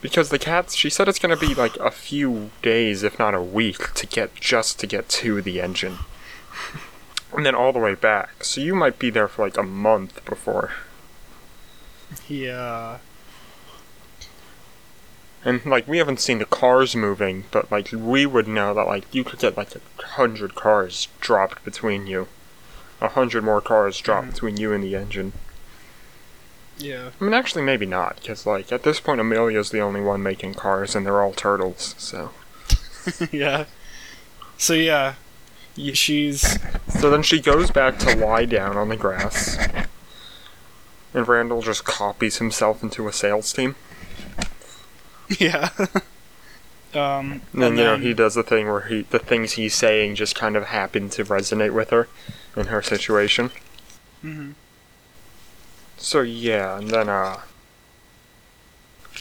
because 0.00 0.28
the 0.30 0.38
cats, 0.38 0.74
she 0.76 0.88
said 0.88 1.08
it's 1.08 1.18
gonna 1.18 1.36
be 1.36 1.54
like 1.54 1.76
a 1.76 1.90
few 1.90 2.50
days, 2.62 3.02
if 3.02 3.18
not 3.18 3.34
a 3.34 3.42
week, 3.42 3.92
to 3.94 4.06
get 4.06 4.36
just 4.36 4.78
to 4.80 4.86
get 4.86 5.08
to 5.08 5.42
the 5.42 5.60
engine, 5.60 5.98
and 7.36 7.44
then 7.46 7.54
all 7.54 7.72
the 7.72 7.78
way 7.78 7.94
back. 7.94 8.44
So 8.44 8.60
you 8.60 8.74
might 8.74 8.98
be 8.98 9.10
there 9.10 9.28
for 9.28 9.44
like 9.44 9.56
a 9.56 9.62
month 9.62 10.24
before. 10.24 10.72
Yeah. 12.28 12.98
And 15.44 15.64
like 15.64 15.88
we 15.88 15.98
haven't 15.98 16.20
seen 16.20 16.38
the 16.38 16.44
cars 16.44 16.94
moving, 16.94 17.44
but 17.50 17.70
like 17.70 17.90
we 17.92 18.26
would 18.26 18.46
know 18.46 18.74
that 18.74 18.86
like 18.86 19.12
you 19.14 19.24
could 19.24 19.38
get 19.38 19.56
like 19.56 19.74
a 19.74 19.80
hundred 20.06 20.54
cars 20.54 21.08
dropped 21.20 21.64
between 21.64 22.06
you, 22.06 22.28
a 23.00 23.08
hundred 23.08 23.42
more 23.44 23.60
cars 23.62 23.98
dropped 24.00 24.28
Mhm. 24.28 24.32
between 24.32 24.56
you 24.58 24.72
and 24.72 24.84
the 24.84 24.94
engine. 24.96 25.32
Yeah. 26.76 27.10
I 27.20 27.24
mean, 27.24 27.34
actually, 27.34 27.62
maybe 27.62 27.86
not, 27.86 28.16
because 28.20 28.44
like 28.46 28.70
at 28.72 28.82
this 28.82 29.00
point, 29.00 29.20
Amelia's 29.20 29.70
the 29.70 29.80
only 29.80 30.00
one 30.00 30.22
making 30.22 30.54
cars, 30.54 30.94
and 30.94 31.06
they're 31.06 31.22
all 31.22 31.32
turtles. 31.32 31.94
So, 31.96 32.30
yeah. 33.32 33.64
So 34.58 34.74
yeah, 34.74 35.14
she's 35.76 36.58
so 36.88 37.10
then 37.10 37.22
she 37.22 37.40
goes 37.40 37.70
back 37.70 37.98
to 38.00 38.14
lie 38.14 38.44
down 38.44 38.76
on 38.76 38.88
the 38.88 38.96
grass, 38.96 39.56
and 41.14 41.26
Randall 41.28 41.62
just 41.62 41.84
copies 41.84 42.38
himself 42.38 42.82
into 42.82 43.08
a 43.08 43.12
sales 43.12 43.52
team. 43.52 43.76
yeah. 45.38 45.70
um. 46.94 47.42
And 47.52 47.62
and 47.62 47.78
you 47.78 47.84
know 47.84 47.96
he 47.96 48.14
does 48.14 48.34
the 48.34 48.42
thing 48.42 48.66
where 48.66 48.82
he 48.82 49.02
the 49.02 49.18
things 49.18 49.52
he's 49.52 49.74
saying 49.74 50.16
just 50.16 50.34
kind 50.34 50.56
of 50.56 50.66
happen 50.66 51.08
to 51.10 51.24
resonate 51.24 51.72
with 51.72 51.90
her 51.90 52.08
in 52.56 52.66
her 52.66 52.82
situation. 52.82 53.50
Mhm. 54.24 54.54
So 55.96 56.22
yeah, 56.22 56.78
and 56.78 56.90
then 56.90 57.08
uh 57.08 57.40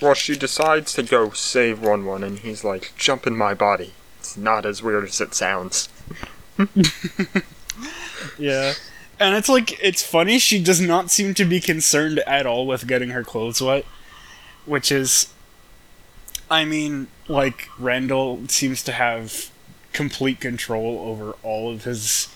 well 0.01 0.13
she 0.13 0.35
decides 0.35 0.93
to 0.93 1.03
go 1.03 1.29
save 1.31 1.81
one 1.81 2.05
one 2.05 2.23
and 2.23 2.39
he's 2.39 2.63
like, 2.63 2.91
jump 2.97 3.27
in 3.27 3.35
my 3.35 3.53
body. 3.53 3.93
It's 4.19 4.35
not 4.37 4.65
as 4.65 4.81
weird 4.81 5.03
as 5.05 5.21
it 5.21 5.33
sounds. 5.33 5.89
Yeah. 8.37 8.73
And 9.19 9.35
it's 9.35 9.49
like 9.49 9.77
it's 9.83 10.03
funny 10.03 10.39
she 10.39 10.61
does 10.61 10.79
not 10.79 11.11
seem 11.11 11.33
to 11.35 11.45
be 11.45 11.59
concerned 11.59 12.19
at 12.19 12.45
all 12.45 12.65
with 12.65 12.87
getting 12.87 13.09
her 13.09 13.23
clothes 13.23 13.61
wet, 13.61 13.85
which 14.65 14.91
is 14.91 15.33
I 16.49 16.65
mean, 16.65 17.07
like 17.27 17.69
Randall 17.77 18.47
seems 18.47 18.81
to 18.83 18.91
have 18.93 19.51
complete 19.93 20.39
control 20.39 20.99
over 20.99 21.31
all 21.43 21.71
of 21.71 21.83
his 21.83 22.33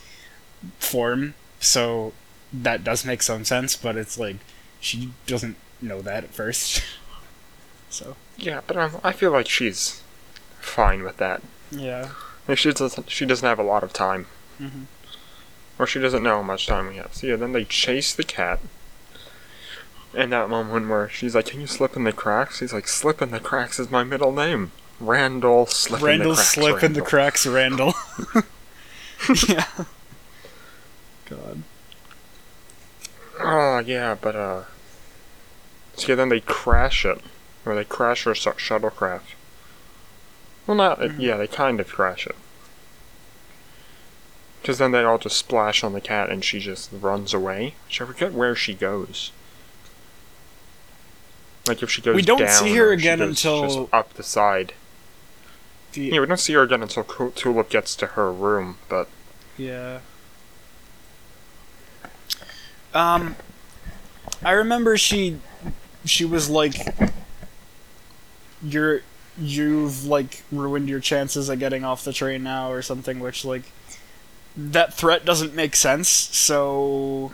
form, 0.80 1.34
so 1.60 2.14
that 2.52 2.84
does 2.84 3.06
make 3.06 3.24
some 3.24 3.46
sense, 3.46 3.76
but 3.76 3.96
it's 3.96 4.20
like 4.20 4.38
she 4.80 5.12
doesn't 5.26 5.56
know 5.82 6.02
that 6.02 6.26
at 6.26 6.34
first. 6.34 6.84
so, 7.90 8.16
Yeah, 8.38 8.62
but 8.68 8.78
um, 8.78 9.00
I 9.04 9.14
feel 9.14 9.32
like 9.32 9.48
she's 9.50 10.02
fine 10.60 11.04
with 11.04 11.18
that. 11.18 11.42
yeah. 11.72 12.10
Like 12.48 12.58
she 12.58 12.72
doesn't 12.72 13.10
she 13.10 13.26
doesn't 13.26 13.48
have 13.48 13.60
a 13.60 13.64
lot 13.64 13.84
of 13.84 13.94
time. 13.94 14.28
Mhm. 14.62 14.86
Or 15.80 15.88
she 15.88 16.00
doesn't 16.00 16.22
know 16.24 16.38
how 16.38 16.42
much 16.44 16.68
time 16.68 16.88
we 16.88 16.96
have. 16.98 17.14
So 17.14 17.28
yeah, 17.28 17.36
then 17.36 17.52
they 17.54 17.66
chase 17.66 18.14
the 18.14 18.24
cat. 18.24 18.60
And 20.16 20.32
that 20.32 20.48
moment 20.50 20.90
where 20.90 21.10
she's 21.10 21.34
like, 21.36 21.48
Can 21.48 21.62
you 21.62 21.68
slip 21.68 21.96
in 21.96 22.04
the 22.04 22.12
cracks? 22.14 22.60
He's 22.60 22.74
like, 22.74 22.88
Slip 22.88 23.22
in 23.22 23.32
the 23.32 23.40
cracks 23.40 23.80
is 23.80 23.90
my 23.90 24.04
middle 24.04 24.32
name. 24.32 24.72
Randall 25.00 25.66
Slip 25.66 26.02
in 26.02 26.06
Randall 26.06 26.32
the 26.32 26.36
cracks. 26.36 26.50
slip 26.54 26.84
in 26.84 26.94
the 26.94 27.02
cracks, 27.02 27.48
Randall. 27.48 27.94
yeah. 29.48 29.66
God. 31.30 31.64
Oh 33.40 33.80
yeah, 33.80 34.16
but 34.20 34.36
uh 34.36 34.64
So 35.96 36.10
yeah, 36.10 36.16
then 36.16 36.30
they 36.30 36.42
crash 36.42 37.06
it. 37.06 37.20
Or 37.66 37.74
they 37.76 37.86
crash 37.86 38.26
her 38.26 38.36
sh- 38.36 38.46
shuttlecraft. 38.48 39.22
Well 40.68 40.78
not 40.78 41.00
Mhm. 41.00 41.20
yeah, 41.20 41.38
they 41.38 41.48
kind 41.48 41.80
of 41.80 41.88
crash 41.90 42.26
it. 42.28 42.36
Because 44.62 44.78
then 44.78 44.92
they 44.92 45.04
all 45.04 45.18
just 45.18 45.38
splash 45.38 45.84
on 45.84 45.92
the 45.94 46.00
cat 46.02 46.30
and 46.30 46.44
she 46.44 46.60
just 46.60 46.90
runs 46.94 47.34
away. 47.34 47.76
Which 47.88 48.00
I 48.02 48.06
forget 48.06 48.32
where 48.34 48.56
she 48.56 48.74
goes. 48.74 49.32
Like 51.68 51.82
if 51.84 51.90
she 51.90 52.02
goes 52.02 52.16
We 52.16 52.22
don't 52.22 52.40
down 52.40 52.64
see 52.64 52.76
her 52.76 52.92
again 52.92 53.20
goes 53.20 53.30
until- 53.44 53.90
up 53.92 54.14
the 54.14 54.24
side. 54.24 54.74
The- 55.94 56.02
Yeah, 56.06 56.20
we 56.22 56.26
don't 56.28 56.40
see 56.40 56.54
her 56.54 56.62
again 56.64 56.82
until 56.82 57.04
Tulip 57.04 57.70
gets 57.70 57.96
to 57.98 58.08
her 58.08 58.32
room, 58.32 58.78
but 58.90 59.08
Yeah. 59.58 60.00
Um, 62.94 63.36
I 64.44 64.52
remember 64.52 64.98
she, 64.98 65.40
she 66.06 66.26
was 66.26 66.50
like, 66.50 66.76
"You're, 68.62 69.02
you've 69.38 70.06
like 70.06 70.44
ruined 70.52 70.88
your 70.88 71.00
chances 71.00 71.50
of 71.50 71.60
getting 71.60 71.84
off 71.84 72.04
the 72.04 72.14
train 72.14 72.44
now 72.44 72.72
or 72.72 72.82
something 72.82 73.20
which 73.20 73.44
like 73.44 73.64
that 74.56 74.94
threat 74.94 75.26
doesn't 75.26 75.56
make 75.56 75.76
sense 75.76 76.08
so 76.08 77.32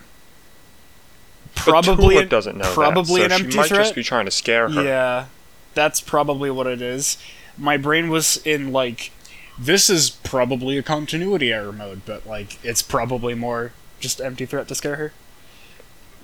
probably 1.56 2.16
Tulip 2.16 2.30
doesn't 2.30 2.58
know 2.58 2.72
probably 2.74 3.22
that, 3.22 3.32
so 3.32 3.36
an 3.36 3.42
empty 3.42 3.52
she 3.52 3.58
might 3.58 3.68
threat. 3.68 3.82
just 3.82 3.96
be 3.96 4.04
trying 4.04 4.26
to 4.26 4.32
scare 4.32 4.70
her. 4.70 4.84
yeah 4.84 5.26
that's 5.74 6.02
probably 6.02 6.50
what 6.50 6.68
it 6.68 6.82
is. 6.82 7.18
My 7.58 7.78
brain 7.78 8.10
was 8.10 8.38
in 8.46 8.72
like 8.72 9.12
this 9.58 9.90
is 9.90 10.10
probably 10.10 10.78
a 10.78 10.84
continuity 10.84 11.54
error 11.54 11.72
mode 11.72 12.02
but 12.06 12.26
like 12.26 12.64
it's 12.66 12.82
probably 12.82 13.36
more 13.36 13.72
just 14.00 14.20
empty 14.22 14.46
threat 14.46 14.68
to 14.70 14.76
scare 14.76 14.96
her. 14.96 15.14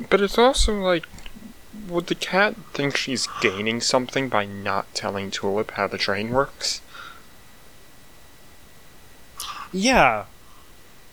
But 0.10 0.22
it's 0.22 0.38
also 0.38 0.82
like, 0.82 1.08
would 1.88 2.08
the 2.08 2.16
cat 2.16 2.56
think 2.74 2.98
she's 2.98 3.28
gaining 3.42 3.82
something 3.82 4.30
by 4.30 4.46
not 4.46 4.94
telling 4.94 5.32
Tulip 5.32 5.72
how 5.72 5.88
the 5.88 5.98
train 5.98 6.32
works? 6.32 6.82
yeah 9.72 10.26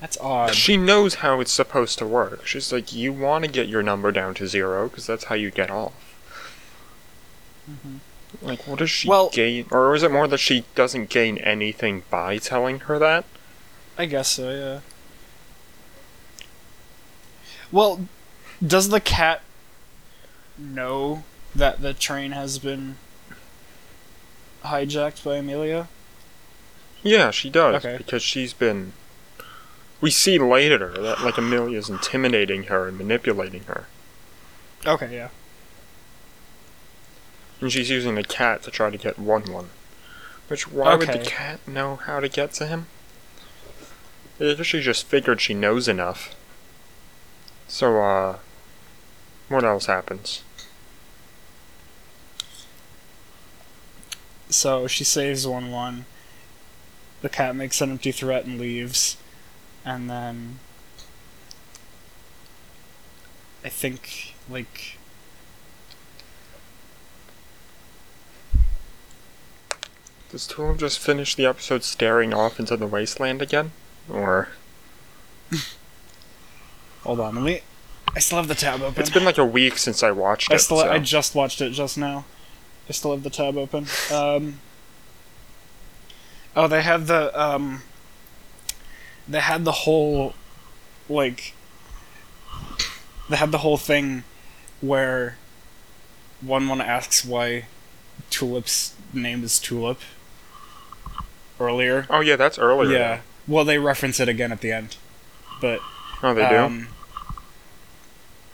that's 0.00 0.18
odd 0.20 0.54
She 0.54 0.76
knows 0.76 1.16
how 1.16 1.40
it's 1.40 1.52
supposed 1.52 1.96
to 1.98 2.06
work. 2.06 2.44
She's 2.46 2.72
like, 2.72 2.92
you 2.92 3.12
want 3.12 3.44
to 3.44 3.50
get 3.50 3.68
your 3.68 3.82
number 3.84 4.10
down 4.10 4.34
to 4.34 4.48
zero 4.48 4.88
because 4.88 5.06
that's 5.06 5.24
how 5.24 5.36
you 5.36 5.50
get 5.52 5.70
off. 5.70 5.92
Mm-hmm. 7.70 7.96
Like, 8.44 8.66
what 8.66 8.80
does 8.80 8.90
she 8.90 9.08
Well- 9.08 9.30
gain? 9.30 9.66
Or 9.70 9.94
is 9.94 10.02
it 10.02 10.10
more 10.10 10.26
that 10.26 10.38
she 10.38 10.64
doesn't 10.74 11.08
gain 11.08 11.38
anything 11.38 12.02
by 12.10 12.38
telling 12.38 12.80
her 12.80 12.98
that? 12.98 13.24
I 13.96 14.06
guess 14.06 14.28
so, 14.28 14.50
yeah. 14.50 14.80
Well, 17.70 18.00
does 18.64 18.88
the 18.88 19.00
cat 19.00 19.40
know 20.58 21.24
that 21.54 21.80
the 21.80 21.94
train 21.94 22.32
has 22.32 22.58
been 22.58 22.96
hijacked 24.64 25.24
by 25.24 25.36
Amelia? 25.36 25.88
Yeah, 27.02 27.30
she 27.30 27.50
does. 27.50 27.84
Okay. 27.84 27.96
Because 27.96 28.22
she's 28.22 28.52
been. 28.52 28.92
We 30.00 30.10
see 30.10 30.38
later 30.38 30.90
that, 30.98 31.20
like, 31.22 31.38
Amelia's 31.38 31.88
intimidating 31.88 32.64
her 32.64 32.88
and 32.88 32.98
manipulating 32.98 33.64
her. 33.64 33.86
Okay, 34.84 35.14
yeah. 35.14 35.28
And 37.60 37.70
she's 37.70 37.90
using 37.90 38.16
the 38.16 38.24
cat 38.24 38.62
to 38.64 38.70
try 38.72 38.90
to 38.90 38.98
get 38.98 39.18
1 39.18 39.52
1. 39.52 39.68
Which, 40.48 40.70
why 40.70 40.96
would 40.96 41.08
the 41.08 41.18
cat 41.18 41.60
know 41.68 41.96
how 41.96 42.18
to 42.18 42.28
get 42.28 42.52
to 42.54 42.66
him? 42.66 42.86
She 44.40 44.80
just 44.80 45.06
figured 45.06 45.40
she 45.40 45.54
knows 45.54 45.86
enough. 45.86 46.34
So, 47.68 48.02
uh. 48.02 48.38
What 49.52 49.64
else 49.64 49.84
happens? 49.84 50.42
So 54.48 54.86
she 54.86 55.04
saves 55.04 55.46
1 55.46 55.70
1. 55.70 56.06
The 57.20 57.28
cat 57.28 57.54
makes 57.54 57.82
an 57.82 57.90
empty 57.90 58.12
threat 58.12 58.46
and 58.46 58.58
leaves. 58.58 59.18
And 59.84 60.08
then. 60.08 60.58
I 63.62 63.68
think, 63.68 64.34
like. 64.48 64.96
Does 70.30 70.46
Tulip 70.46 70.78
just 70.78 70.98
finish 70.98 71.34
the 71.34 71.44
episode 71.44 71.84
staring 71.84 72.32
off 72.32 72.58
into 72.58 72.78
the 72.78 72.86
wasteland 72.86 73.42
again? 73.42 73.72
Or. 74.08 74.48
Hold 77.02 77.20
on, 77.20 77.34
let 77.34 77.44
me. 77.44 77.60
I 78.14 78.18
still 78.20 78.38
have 78.38 78.48
the 78.48 78.54
tab 78.54 78.82
open. 78.82 79.00
It's 79.00 79.10
been 79.10 79.24
like 79.24 79.38
a 79.38 79.44
week 79.44 79.78
since 79.78 80.02
I 80.02 80.10
watched 80.10 80.50
it. 80.50 80.54
I 80.54 80.56
still 80.58 80.78
so- 80.78 80.90
I 80.90 80.98
just 80.98 81.34
watched 81.34 81.60
it 81.60 81.70
just 81.70 81.96
now. 81.96 82.24
I 82.88 82.92
still 82.92 83.12
have 83.12 83.22
the 83.22 83.30
tab 83.30 83.56
open. 83.56 83.86
Um, 84.12 84.58
oh, 86.56 86.66
they 86.68 86.82
had 86.82 87.06
the 87.06 87.40
um, 87.40 87.82
they 89.28 89.40
had 89.40 89.64
the 89.64 89.72
whole 89.72 90.34
like 91.08 91.54
they 93.30 93.36
had 93.36 93.50
the 93.52 93.58
whole 93.58 93.76
thing 93.78 94.24
where 94.80 95.36
one 96.40 96.68
one 96.68 96.80
asks 96.80 97.24
why 97.24 97.66
Tulip's 98.30 98.94
name 99.14 99.44
is 99.44 99.58
Tulip 99.58 100.00
earlier. 101.60 102.06
Oh, 102.10 102.20
yeah, 102.20 102.36
that's 102.36 102.58
earlier. 102.58 102.98
Yeah. 102.98 103.20
Well, 103.46 103.64
they 103.64 103.78
reference 103.78 104.18
it 104.20 104.28
again 104.28 104.50
at 104.52 104.60
the 104.60 104.72
end, 104.72 104.96
but 105.60 105.80
Oh, 106.22 106.34
they 106.34 106.48
do? 106.48 106.86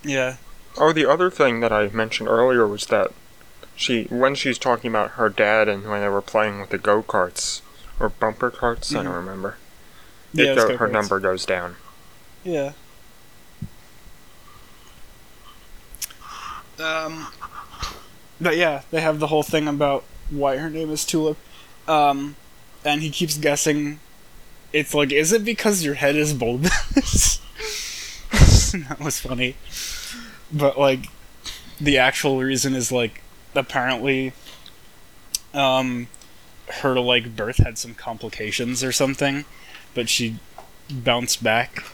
Yeah. 0.03 0.37
Oh, 0.77 0.93
the 0.93 1.07
other 1.07 1.31
thing 1.31 1.61
that 1.61 1.73
I 1.73 1.89
mentioned 1.89 2.29
earlier 2.29 2.67
was 2.67 2.87
that 2.87 3.11
she, 3.75 4.05
when 4.05 4.35
she's 4.35 4.59
talking 4.59 4.91
about 4.91 5.13
her 5.13 5.29
dad 5.29 5.69
and 5.69 5.89
when 5.89 6.01
they 6.01 6.09
were 6.09 6.23
playing 6.23 6.61
with 6.61 6.71
the 6.71 6.79
go 6.79 7.03
karts 7.03 7.63
or 7.99 8.09
bumper 8.09 8.51
carts, 8.51 8.95
I 8.95 9.03
don't 9.03 9.13
Mhm. 9.13 9.17
remember. 9.17 9.57
Yeah, 10.33 10.45
It 10.53 10.59
it's 10.59 10.65
go, 10.67 10.77
her 10.77 10.89
number 10.89 11.19
goes 11.21 11.45
down. 11.47 11.77
Yeah. 12.45 12.73
Um, 16.79 17.27
but 18.41 18.57
yeah, 18.57 18.83
they 18.91 19.01
have 19.01 19.19
the 19.19 19.27
whole 19.29 19.43
thing 19.43 19.67
about 19.67 20.05
why 20.31 20.59
her 20.59 20.71
name 20.71 20.91
is 20.91 21.05
Tulip. 21.05 21.39
Um, 21.89 22.37
and 22.85 23.03
he 23.03 23.11
keeps 23.11 23.37
guessing. 23.37 23.99
It's 24.73 24.95
like, 24.95 25.11
is 25.13 25.33
it 25.33 25.45
because 25.45 25.83
your 25.83 25.95
head 25.95 26.15
is 26.15 26.33
bulbous? 26.35 27.41
that 28.89 29.01
was 29.01 29.21
funny. 29.21 29.57
But 30.53 30.79
like, 30.79 31.07
the 31.81 31.99
actual 31.99 32.41
reason 32.41 32.75
is 32.75 32.91
like, 32.93 33.23
apparently, 33.55 34.33
um, 35.55 36.09
her 36.83 36.99
like 37.01 37.35
birth 37.37 37.57
had 37.59 37.79
some 37.79 37.95
complications 37.95 38.83
or 38.85 38.93
something, 38.93 39.45
but 39.95 40.09
she 40.09 40.39
bounced 40.91 41.43
back. 41.43 41.85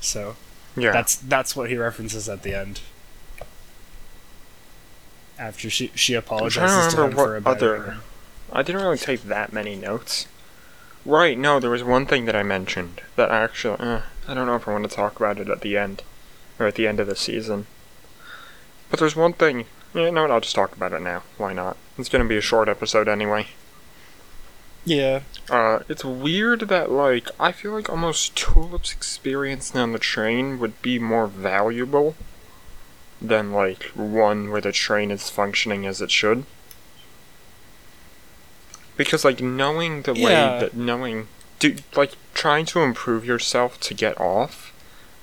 So 0.00 0.36
Yeah. 0.76 0.92
that's 0.92 1.16
that's 1.16 1.56
what 1.56 1.68
he 1.70 1.76
references 1.76 2.28
at 2.28 2.42
the 2.42 2.54
end. 2.54 2.80
After 5.38 5.70
she 5.70 5.92
she 5.94 6.14
apologizes 6.14 6.94
to 6.94 7.02
him 7.04 7.12
for 7.12 7.36
a 7.36 7.40
bad 7.40 7.50
other- 7.58 7.98
I 8.52 8.62
didn't 8.62 8.82
really 8.82 8.98
take 8.98 9.22
that 9.24 9.52
many 9.52 9.76
notes. 9.76 10.26
Right, 11.08 11.38
no, 11.38 11.58
there 11.58 11.70
was 11.70 11.82
one 11.82 12.04
thing 12.04 12.26
that 12.26 12.36
I 12.36 12.42
mentioned 12.42 13.00
that 13.16 13.30
actually, 13.30 13.80
uh, 13.80 14.02
I 14.28 14.34
don't 14.34 14.46
know 14.46 14.56
if 14.56 14.68
I 14.68 14.72
want 14.72 14.90
to 14.90 14.94
talk 14.94 15.16
about 15.16 15.38
it 15.38 15.48
at 15.48 15.62
the 15.62 15.74
end, 15.74 16.02
or 16.58 16.66
at 16.66 16.74
the 16.74 16.86
end 16.86 17.00
of 17.00 17.06
the 17.06 17.16
season. 17.16 17.66
But 18.90 19.00
there's 19.00 19.16
one 19.16 19.32
thing, 19.32 19.64
yeah, 19.94 20.10
no, 20.10 20.26
I'll 20.26 20.40
just 20.42 20.54
talk 20.54 20.76
about 20.76 20.92
it 20.92 21.00
now. 21.00 21.22
Why 21.38 21.54
not? 21.54 21.78
It's 21.96 22.10
gonna 22.10 22.26
be 22.26 22.36
a 22.36 22.42
short 22.42 22.68
episode 22.68 23.08
anyway. 23.08 23.46
Yeah, 24.84 25.20
Uh, 25.48 25.78
it's 25.88 26.04
weird 26.04 26.60
that, 26.68 26.90
like, 26.90 27.30
I 27.40 27.52
feel 27.52 27.72
like 27.72 27.88
almost 27.88 28.36
Tulip's 28.36 28.92
experience 28.92 29.74
on 29.74 29.92
the 29.92 29.98
train 29.98 30.58
would 30.58 30.82
be 30.82 30.98
more 30.98 31.26
valuable 31.26 32.16
than, 33.20 33.50
like, 33.54 33.84
one 33.94 34.50
where 34.50 34.60
the 34.60 34.72
train 34.72 35.10
is 35.10 35.30
functioning 35.30 35.86
as 35.86 36.02
it 36.02 36.10
should. 36.10 36.44
Because, 38.98 39.24
like, 39.24 39.40
knowing 39.40 40.02
the 40.02 40.14
Yeah. 40.14 40.24
way 40.26 40.60
that, 40.60 40.74
knowing, 40.74 41.28
do, 41.58 41.76
like, 41.96 42.12
trying 42.34 42.66
to 42.66 42.80
improve 42.82 43.24
yourself 43.24 43.80
to 43.80 43.94
get 43.94 44.20
off, 44.20 44.72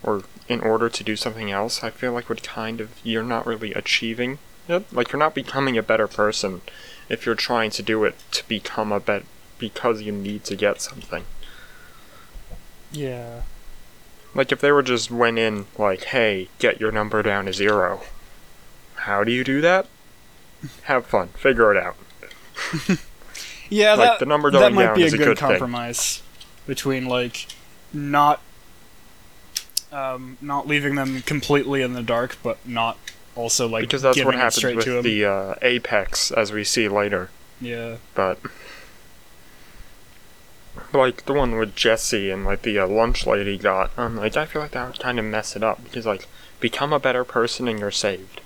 or 0.01 0.23
in 0.47 0.61
order 0.61 0.89
to 0.89 1.03
do 1.03 1.15
something 1.15 1.51
else, 1.51 1.83
I 1.83 1.91
feel 1.91 2.11
like 2.13 2.27
would 2.29 2.41
kind 2.43 2.81
of, 2.81 2.89
you're 3.03 3.21
not 3.23 3.45
really 3.45 3.73
achieving 3.73 4.39
it. 4.67 4.91
Like, 4.91 5.11
you're 5.11 5.19
not 5.19 5.35
becoming 5.35 5.77
a 5.77 5.83
better 5.83 6.07
person 6.07 6.61
if 7.09 7.25
you're 7.25 7.35
trying 7.35 7.69
to 7.71 7.83
do 7.83 8.03
it 8.05 8.15
to 8.31 8.47
become 8.47 8.91
a 8.91 8.99
bet 8.99 9.23
because 9.59 10.01
you 10.01 10.11
need 10.11 10.43
to 10.45 10.55
get 10.55 10.81
something. 10.81 11.25
yeah, 12.91 13.41
Like 14.33 14.51
if 14.51 14.59
they 14.61 14.71
were 14.71 14.83
just 14.83 15.11
went 15.11 15.37
in 15.39 15.65
like, 15.77 16.05
"Hey, 16.05 16.47
get 16.59 16.79
your 16.79 16.91
number 16.91 17.21
down 17.23 17.45
to 17.45 17.53
zero. 17.53 18.01
How 18.95 19.23
do 19.23 19.31
you 19.31 19.43
do 19.43 19.61
that? 19.61 19.87
Have 20.83 21.05
fun. 21.05 21.29
Figure 21.29 21.73
it 21.73 21.77
out. 21.81 21.95
yeah. 23.69 23.93
Like, 23.95 24.09
that 24.11 24.19
the 24.19 24.25
number 24.25 24.51
that 24.51 24.73
might 24.73 24.95
be 24.95 25.03
a 25.03 25.09
good, 25.09 25.19
good 25.19 25.39
thing. 25.39 25.49
compromise 25.49 26.21
between 26.67 27.05
like 27.05 27.47
not 27.93 28.41
um, 29.91 30.37
not 30.41 30.67
leaving 30.67 30.95
them 30.95 31.21
completely 31.21 31.81
in 31.81 31.93
the 31.93 32.03
dark, 32.03 32.37
but 32.43 32.57
not 32.67 32.97
also 33.35 33.67
like 33.67 33.83
Because 33.83 34.01
that's 34.01 34.23
what 34.23 34.35
happens 34.35 34.63
with 34.63 35.03
the 35.03 35.25
uh, 35.25 35.55
Apex, 35.61 36.31
as 36.31 36.51
we 36.51 36.63
see 36.63 36.87
later. 36.87 37.29
yeah. 37.61 37.97
But 38.13 38.39
like 40.93 41.25
the 41.25 41.33
one 41.33 41.57
with 41.57 41.75
Jesse 41.75 42.29
and 42.29 42.45
like 42.45 42.61
the 42.63 42.79
uh, 42.79 42.87
lunch 42.87 43.25
lady 43.25 43.57
got, 43.57 43.91
um, 43.97 44.17
like 44.17 44.35
I 44.35 44.45
feel 44.45 44.61
like 44.61 44.71
that 44.71 44.87
would 44.87 44.99
kind 44.99 45.19
of 45.19 45.25
mess 45.25 45.55
it 45.55 45.63
up 45.63 45.83
because 45.83 46.05
like 46.05 46.27
become 46.59 46.91
a 46.93 46.99
better 46.99 47.23
person 47.23 47.67
and 47.67 47.79
you're 47.79 47.91
saved. 47.91 48.41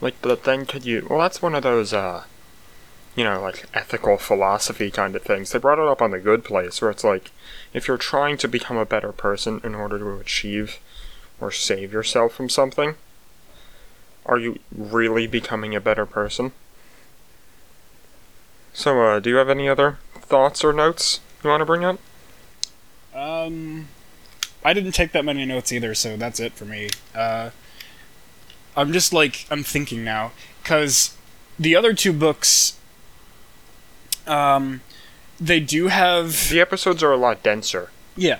Like, 0.00 0.16
but 0.22 0.44
then 0.44 0.66
could 0.66 0.84
you? 0.84 1.06
Well, 1.08 1.18
that's 1.18 1.42
one 1.42 1.54
of 1.54 1.62
those, 1.62 1.92
uh, 1.92 2.24
you 3.16 3.24
know, 3.24 3.40
like 3.40 3.66
ethical 3.74 4.16
philosophy 4.16 4.90
kind 4.90 5.14
of 5.16 5.22
things. 5.22 5.50
They 5.50 5.58
brought 5.58 5.78
it 5.78 5.88
up 5.88 6.00
on 6.02 6.10
the 6.10 6.18
Good 6.18 6.44
Place, 6.44 6.80
where 6.80 6.90
it's 6.90 7.04
like, 7.04 7.30
if 7.72 7.88
you're 7.88 7.98
trying 7.98 8.36
to 8.38 8.48
become 8.48 8.76
a 8.76 8.86
better 8.86 9.12
person 9.12 9.60
in 9.64 9.74
order 9.74 9.98
to 9.98 10.12
achieve 10.18 10.78
or 11.40 11.50
save 11.50 11.92
yourself 11.92 12.32
from 12.32 12.48
something, 12.48 12.94
are 14.26 14.38
you 14.38 14.58
really 14.70 15.26
becoming 15.26 15.74
a 15.74 15.80
better 15.80 16.06
person? 16.06 16.52
So, 18.72 19.00
uh, 19.02 19.20
do 19.20 19.30
you 19.30 19.36
have 19.36 19.48
any 19.48 19.68
other 19.68 19.98
thoughts 20.14 20.62
or 20.62 20.72
notes 20.72 21.20
you 21.42 21.50
want 21.50 21.60
to 21.60 21.66
bring 21.66 21.84
up? 21.84 21.98
Um, 23.14 23.88
I 24.64 24.72
didn't 24.72 24.92
take 24.92 25.12
that 25.12 25.24
many 25.24 25.44
notes 25.44 25.72
either, 25.72 25.94
so 25.94 26.16
that's 26.16 26.38
it 26.38 26.52
for 26.52 26.64
me. 26.64 26.90
Uh, 27.14 27.50
I'm 28.76 28.92
just 28.92 29.12
like 29.12 29.46
I'm 29.50 29.64
thinking 29.64 30.04
now 30.04 30.32
because 30.62 31.16
the 31.58 31.74
other 31.74 31.92
two 31.92 32.12
books, 32.12 32.78
um, 34.30 34.82
they 35.40 35.60
do 35.60 35.88
have 35.88 36.50
The 36.50 36.60
episodes 36.60 37.02
are 37.02 37.12
a 37.12 37.16
lot 37.16 37.42
denser. 37.42 37.90
yeah, 38.16 38.38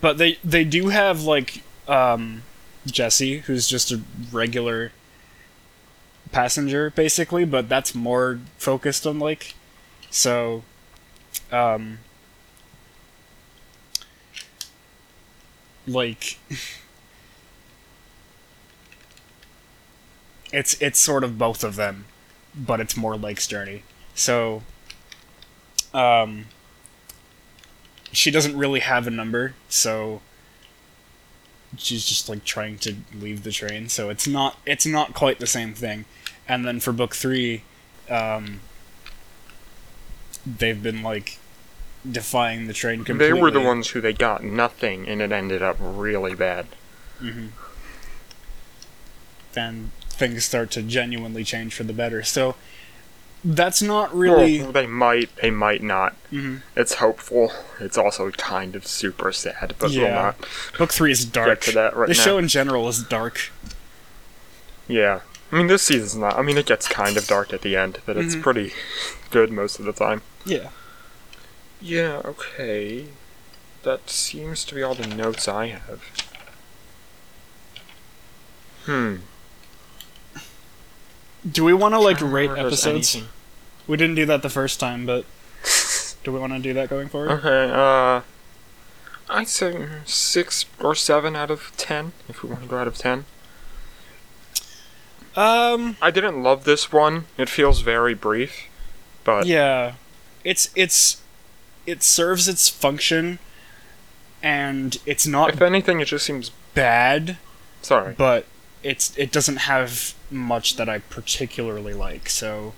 but 0.00 0.18
they 0.18 0.38
they 0.42 0.64
do 0.64 0.88
have 0.88 1.22
like 1.22 1.62
um, 1.88 2.42
Jesse, 2.86 3.38
who's 3.40 3.68
just 3.68 3.92
a 3.92 4.00
regular 4.32 4.92
passenger 6.32 6.90
basically, 6.90 7.44
but 7.44 7.68
that's 7.68 7.94
more 7.94 8.40
focused 8.58 9.06
on 9.06 9.18
like 9.18 9.54
so. 10.10 10.62
Um, 11.52 11.98
like 15.86 16.38
it's 20.52 20.80
it's 20.80 20.98
sort 20.98 21.24
of 21.24 21.38
both 21.38 21.64
of 21.64 21.76
them, 21.76 22.04
but 22.54 22.80
it's 22.80 22.96
more 22.96 23.16
Lake's 23.16 23.46
journey. 23.46 23.82
So, 24.14 24.62
um, 25.94 26.46
she 28.12 28.30
doesn't 28.30 28.56
really 28.56 28.80
have 28.80 29.06
a 29.06 29.10
number, 29.10 29.54
so 29.68 30.20
she's 31.76 32.04
just 32.04 32.28
like 32.28 32.44
trying 32.44 32.78
to 32.78 32.96
leave 33.14 33.42
the 33.42 33.52
train. 33.52 33.88
So 33.88 34.10
it's 34.10 34.26
not 34.26 34.58
it's 34.66 34.86
not 34.86 35.14
quite 35.14 35.38
the 35.38 35.46
same 35.46 35.74
thing. 35.74 36.04
And 36.48 36.66
then 36.66 36.80
for 36.80 36.92
book 36.92 37.14
three, 37.14 37.62
um, 38.08 38.60
they've 40.44 40.82
been 40.82 41.02
like 41.02 41.38
defying 42.10 42.66
the 42.66 42.72
train 42.72 43.04
completely. 43.04 43.36
They 43.36 43.40
were 43.40 43.50
the 43.50 43.60
ones 43.60 43.88
who 43.88 44.00
they 44.00 44.12
got 44.12 44.42
nothing, 44.42 45.06
and 45.06 45.20
it 45.22 45.32
ended 45.32 45.62
up 45.62 45.76
really 45.80 46.34
bad. 46.34 46.66
Mm-hmm. 47.20 47.46
And 49.56 49.90
things 50.08 50.44
start 50.44 50.70
to 50.72 50.82
genuinely 50.82 51.44
change 51.44 51.74
for 51.74 51.82
the 51.84 51.92
better. 51.92 52.22
So 52.22 52.56
that's 53.44 53.80
not 53.82 54.14
really. 54.14 54.62
Well, 54.62 54.72
they 54.72 54.86
might, 54.86 55.34
they 55.36 55.50
might 55.50 55.82
not. 55.82 56.14
Mhm. 56.32 56.62
It's 56.76 56.94
hopeful. 56.94 57.52
It's 57.80 57.96
also 57.98 58.30
kind 58.32 58.76
of 58.76 58.86
super 58.86 59.32
sad, 59.32 59.74
but 59.78 59.90
we'll 59.90 60.00
Yeah. 60.02 60.14
not 60.14 60.46
Book 60.78 60.92
three 60.92 61.12
is 61.12 61.24
dark. 61.24 61.48
get 61.48 61.62
to 61.62 61.72
that 61.72 61.96
right 61.96 62.08
the 62.08 62.14
now. 62.14 62.20
show 62.22 62.38
in 62.38 62.48
general 62.48 62.88
is 62.88 63.02
dark. 63.02 63.50
Yeah. 64.88 65.20
I 65.52 65.56
mean, 65.56 65.66
this 65.66 65.82
season's 65.82 66.14
not. 66.16 66.38
I 66.38 66.42
mean, 66.42 66.58
it 66.58 66.66
gets 66.66 66.86
kind 66.86 67.16
of 67.16 67.26
dark 67.26 67.52
at 67.52 67.62
the 67.62 67.76
end, 67.76 67.98
but 68.06 68.16
it's 68.16 68.36
Mhm. 68.36 68.42
pretty 68.42 68.72
good 69.30 69.50
most 69.50 69.78
of 69.80 69.84
the 69.84 69.92
time. 69.92 70.22
Yeah. 70.44 70.68
Yeah, 71.80 72.20
okay. 72.24 73.06
That 73.82 74.10
seems 74.10 74.64
to 74.66 74.74
be 74.74 74.82
all 74.82 74.94
the 74.94 75.06
notes 75.06 75.48
I 75.48 75.68
have. 75.68 76.02
Hmm. 78.86 79.16
Do 81.48 81.64
we 81.64 81.72
want 81.74 81.94
to 81.94 82.00
like 82.00 82.20
rate 82.20 82.50
remember 82.50 82.52
if 82.52 82.56
there's 82.70 82.86
episodes? 82.86 83.14
anything. 83.14 83.30
We 83.86 83.96
didn't 83.96 84.16
do 84.16 84.26
that 84.26 84.42
the 84.42 84.50
first 84.50 84.78
time, 84.80 85.06
but 85.06 85.24
do 86.24 86.32
we 86.32 86.38
want 86.38 86.52
to 86.52 86.58
do 86.58 86.72
that 86.74 86.88
going 86.90 87.08
forward? 87.08 87.30
Okay, 87.44 87.70
uh. 87.72 88.22
I'd 89.32 89.48
say 89.48 89.86
six 90.06 90.66
or 90.80 90.94
seven 90.94 91.36
out 91.36 91.50
of 91.50 91.72
ten, 91.76 92.12
if 92.28 92.42
we 92.42 92.48
want 92.50 92.62
to 92.62 92.68
go 92.68 92.78
out 92.78 92.88
of 92.88 92.96
ten. 92.98 93.24
Um. 95.36 95.96
I 96.02 96.10
didn't 96.10 96.42
love 96.42 96.64
this 96.64 96.90
one. 96.92 97.26
It 97.38 97.48
feels 97.48 97.80
very 97.82 98.14
brief, 98.14 98.66
but 99.24 99.46
Yeah. 99.46 99.94
It's 100.44 100.70
it's 100.74 101.20
it 101.86 102.02
serves 102.02 102.48
its 102.48 102.68
function, 102.68 103.38
and 104.42 104.98
it's 105.06 105.26
not 105.26 105.50
if 105.54 105.62
anything, 105.62 106.00
it 106.00 106.06
just 106.06 106.26
seems. 106.26 106.50
bad, 106.74 107.36
Sorry. 107.82 108.14
but 108.16 108.46
it's 108.82 109.16
it 109.16 109.32
doesn't 109.32 109.56
have 109.56 110.14
much 110.30 110.76
that 110.76 110.88
I 110.88 110.98
particularly 110.98 111.94
like. 111.94 112.28
So. 112.28 112.74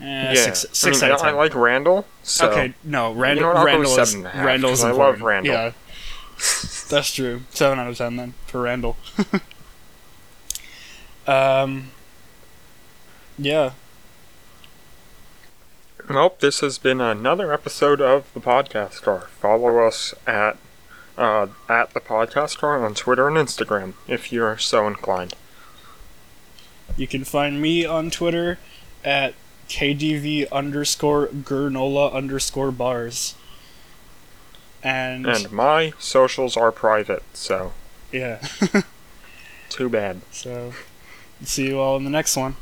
Eh, 0.00 0.04
yeah, 0.04 0.34
six, 0.34 0.66
six 0.72 1.02
I, 1.02 1.06
mean, 1.06 1.14
of 1.14 1.22
I 1.22 1.30
like 1.30 1.54
Randall. 1.54 2.04
So 2.24 2.50
okay, 2.50 2.74
no, 2.82 3.12
Rand- 3.12 3.38
You 3.38 3.46
know 3.46 3.54
what, 3.54 3.64
Randall 3.64 3.96
is 3.96 4.10
seven 4.10 4.26
and 4.26 4.26
a 4.26 4.30
half, 4.30 4.46
Randall's 4.46 4.82
I 4.82 4.90
love. 4.90 5.22
Randall. 5.22 5.54
Yeah, 5.54 5.72
that's 6.90 7.14
true. 7.14 7.42
Seven 7.50 7.78
out 7.78 7.86
of 7.86 7.96
ten 7.96 8.16
then 8.16 8.34
for 8.46 8.62
Randall. 8.62 8.96
um. 11.28 11.92
Yeah. 13.38 13.72
Well, 16.08 16.34
this 16.40 16.60
has 16.60 16.78
been 16.78 17.00
another 17.00 17.52
episode 17.52 18.00
of 18.00 18.32
the 18.34 18.40
Podcast 18.40 19.02
Car. 19.02 19.28
Follow 19.40 19.86
us 19.86 20.12
at 20.26 20.56
uh, 21.16 21.48
at 21.68 21.94
the 21.94 22.00
Podcast 22.00 22.58
Car 22.58 22.84
on 22.84 22.94
Twitter 22.94 23.28
and 23.28 23.36
Instagram 23.36 23.94
if 24.08 24.32
you're 24.32 24.58
so 24.58 24.86
inclined. 24.86 25.34
You 26.96 27.06
can 27.06 27.24
find 27.24 27.60
me 27.60 27.84
on 27.84 28.10
Twitter 28.10 28.58
at 29.04 29.34
KDV 29.68 30.50
underscore 30.52 31.28
Gurnola 31.28 32.12
underscore 32.12 32.70
bars. 32.70 33.34
And, 34.82 35.26
And 35.26 35.50
my 35.50 35.92
socials 35.98 36.56
are 36.56 36.70
private, 36.70 37.22
so 37.32 37.72
yeah, 38.12 38.46
too 39.70 39.88
bad. 39.88 40.20
so 40.30 40.74
see 41.42 41.68
you 41.68 41.78
all 41.78 41.96
in 41.96 42.04
the 42.04 42.10
next 42.10 42.36
one. 42.36 42.56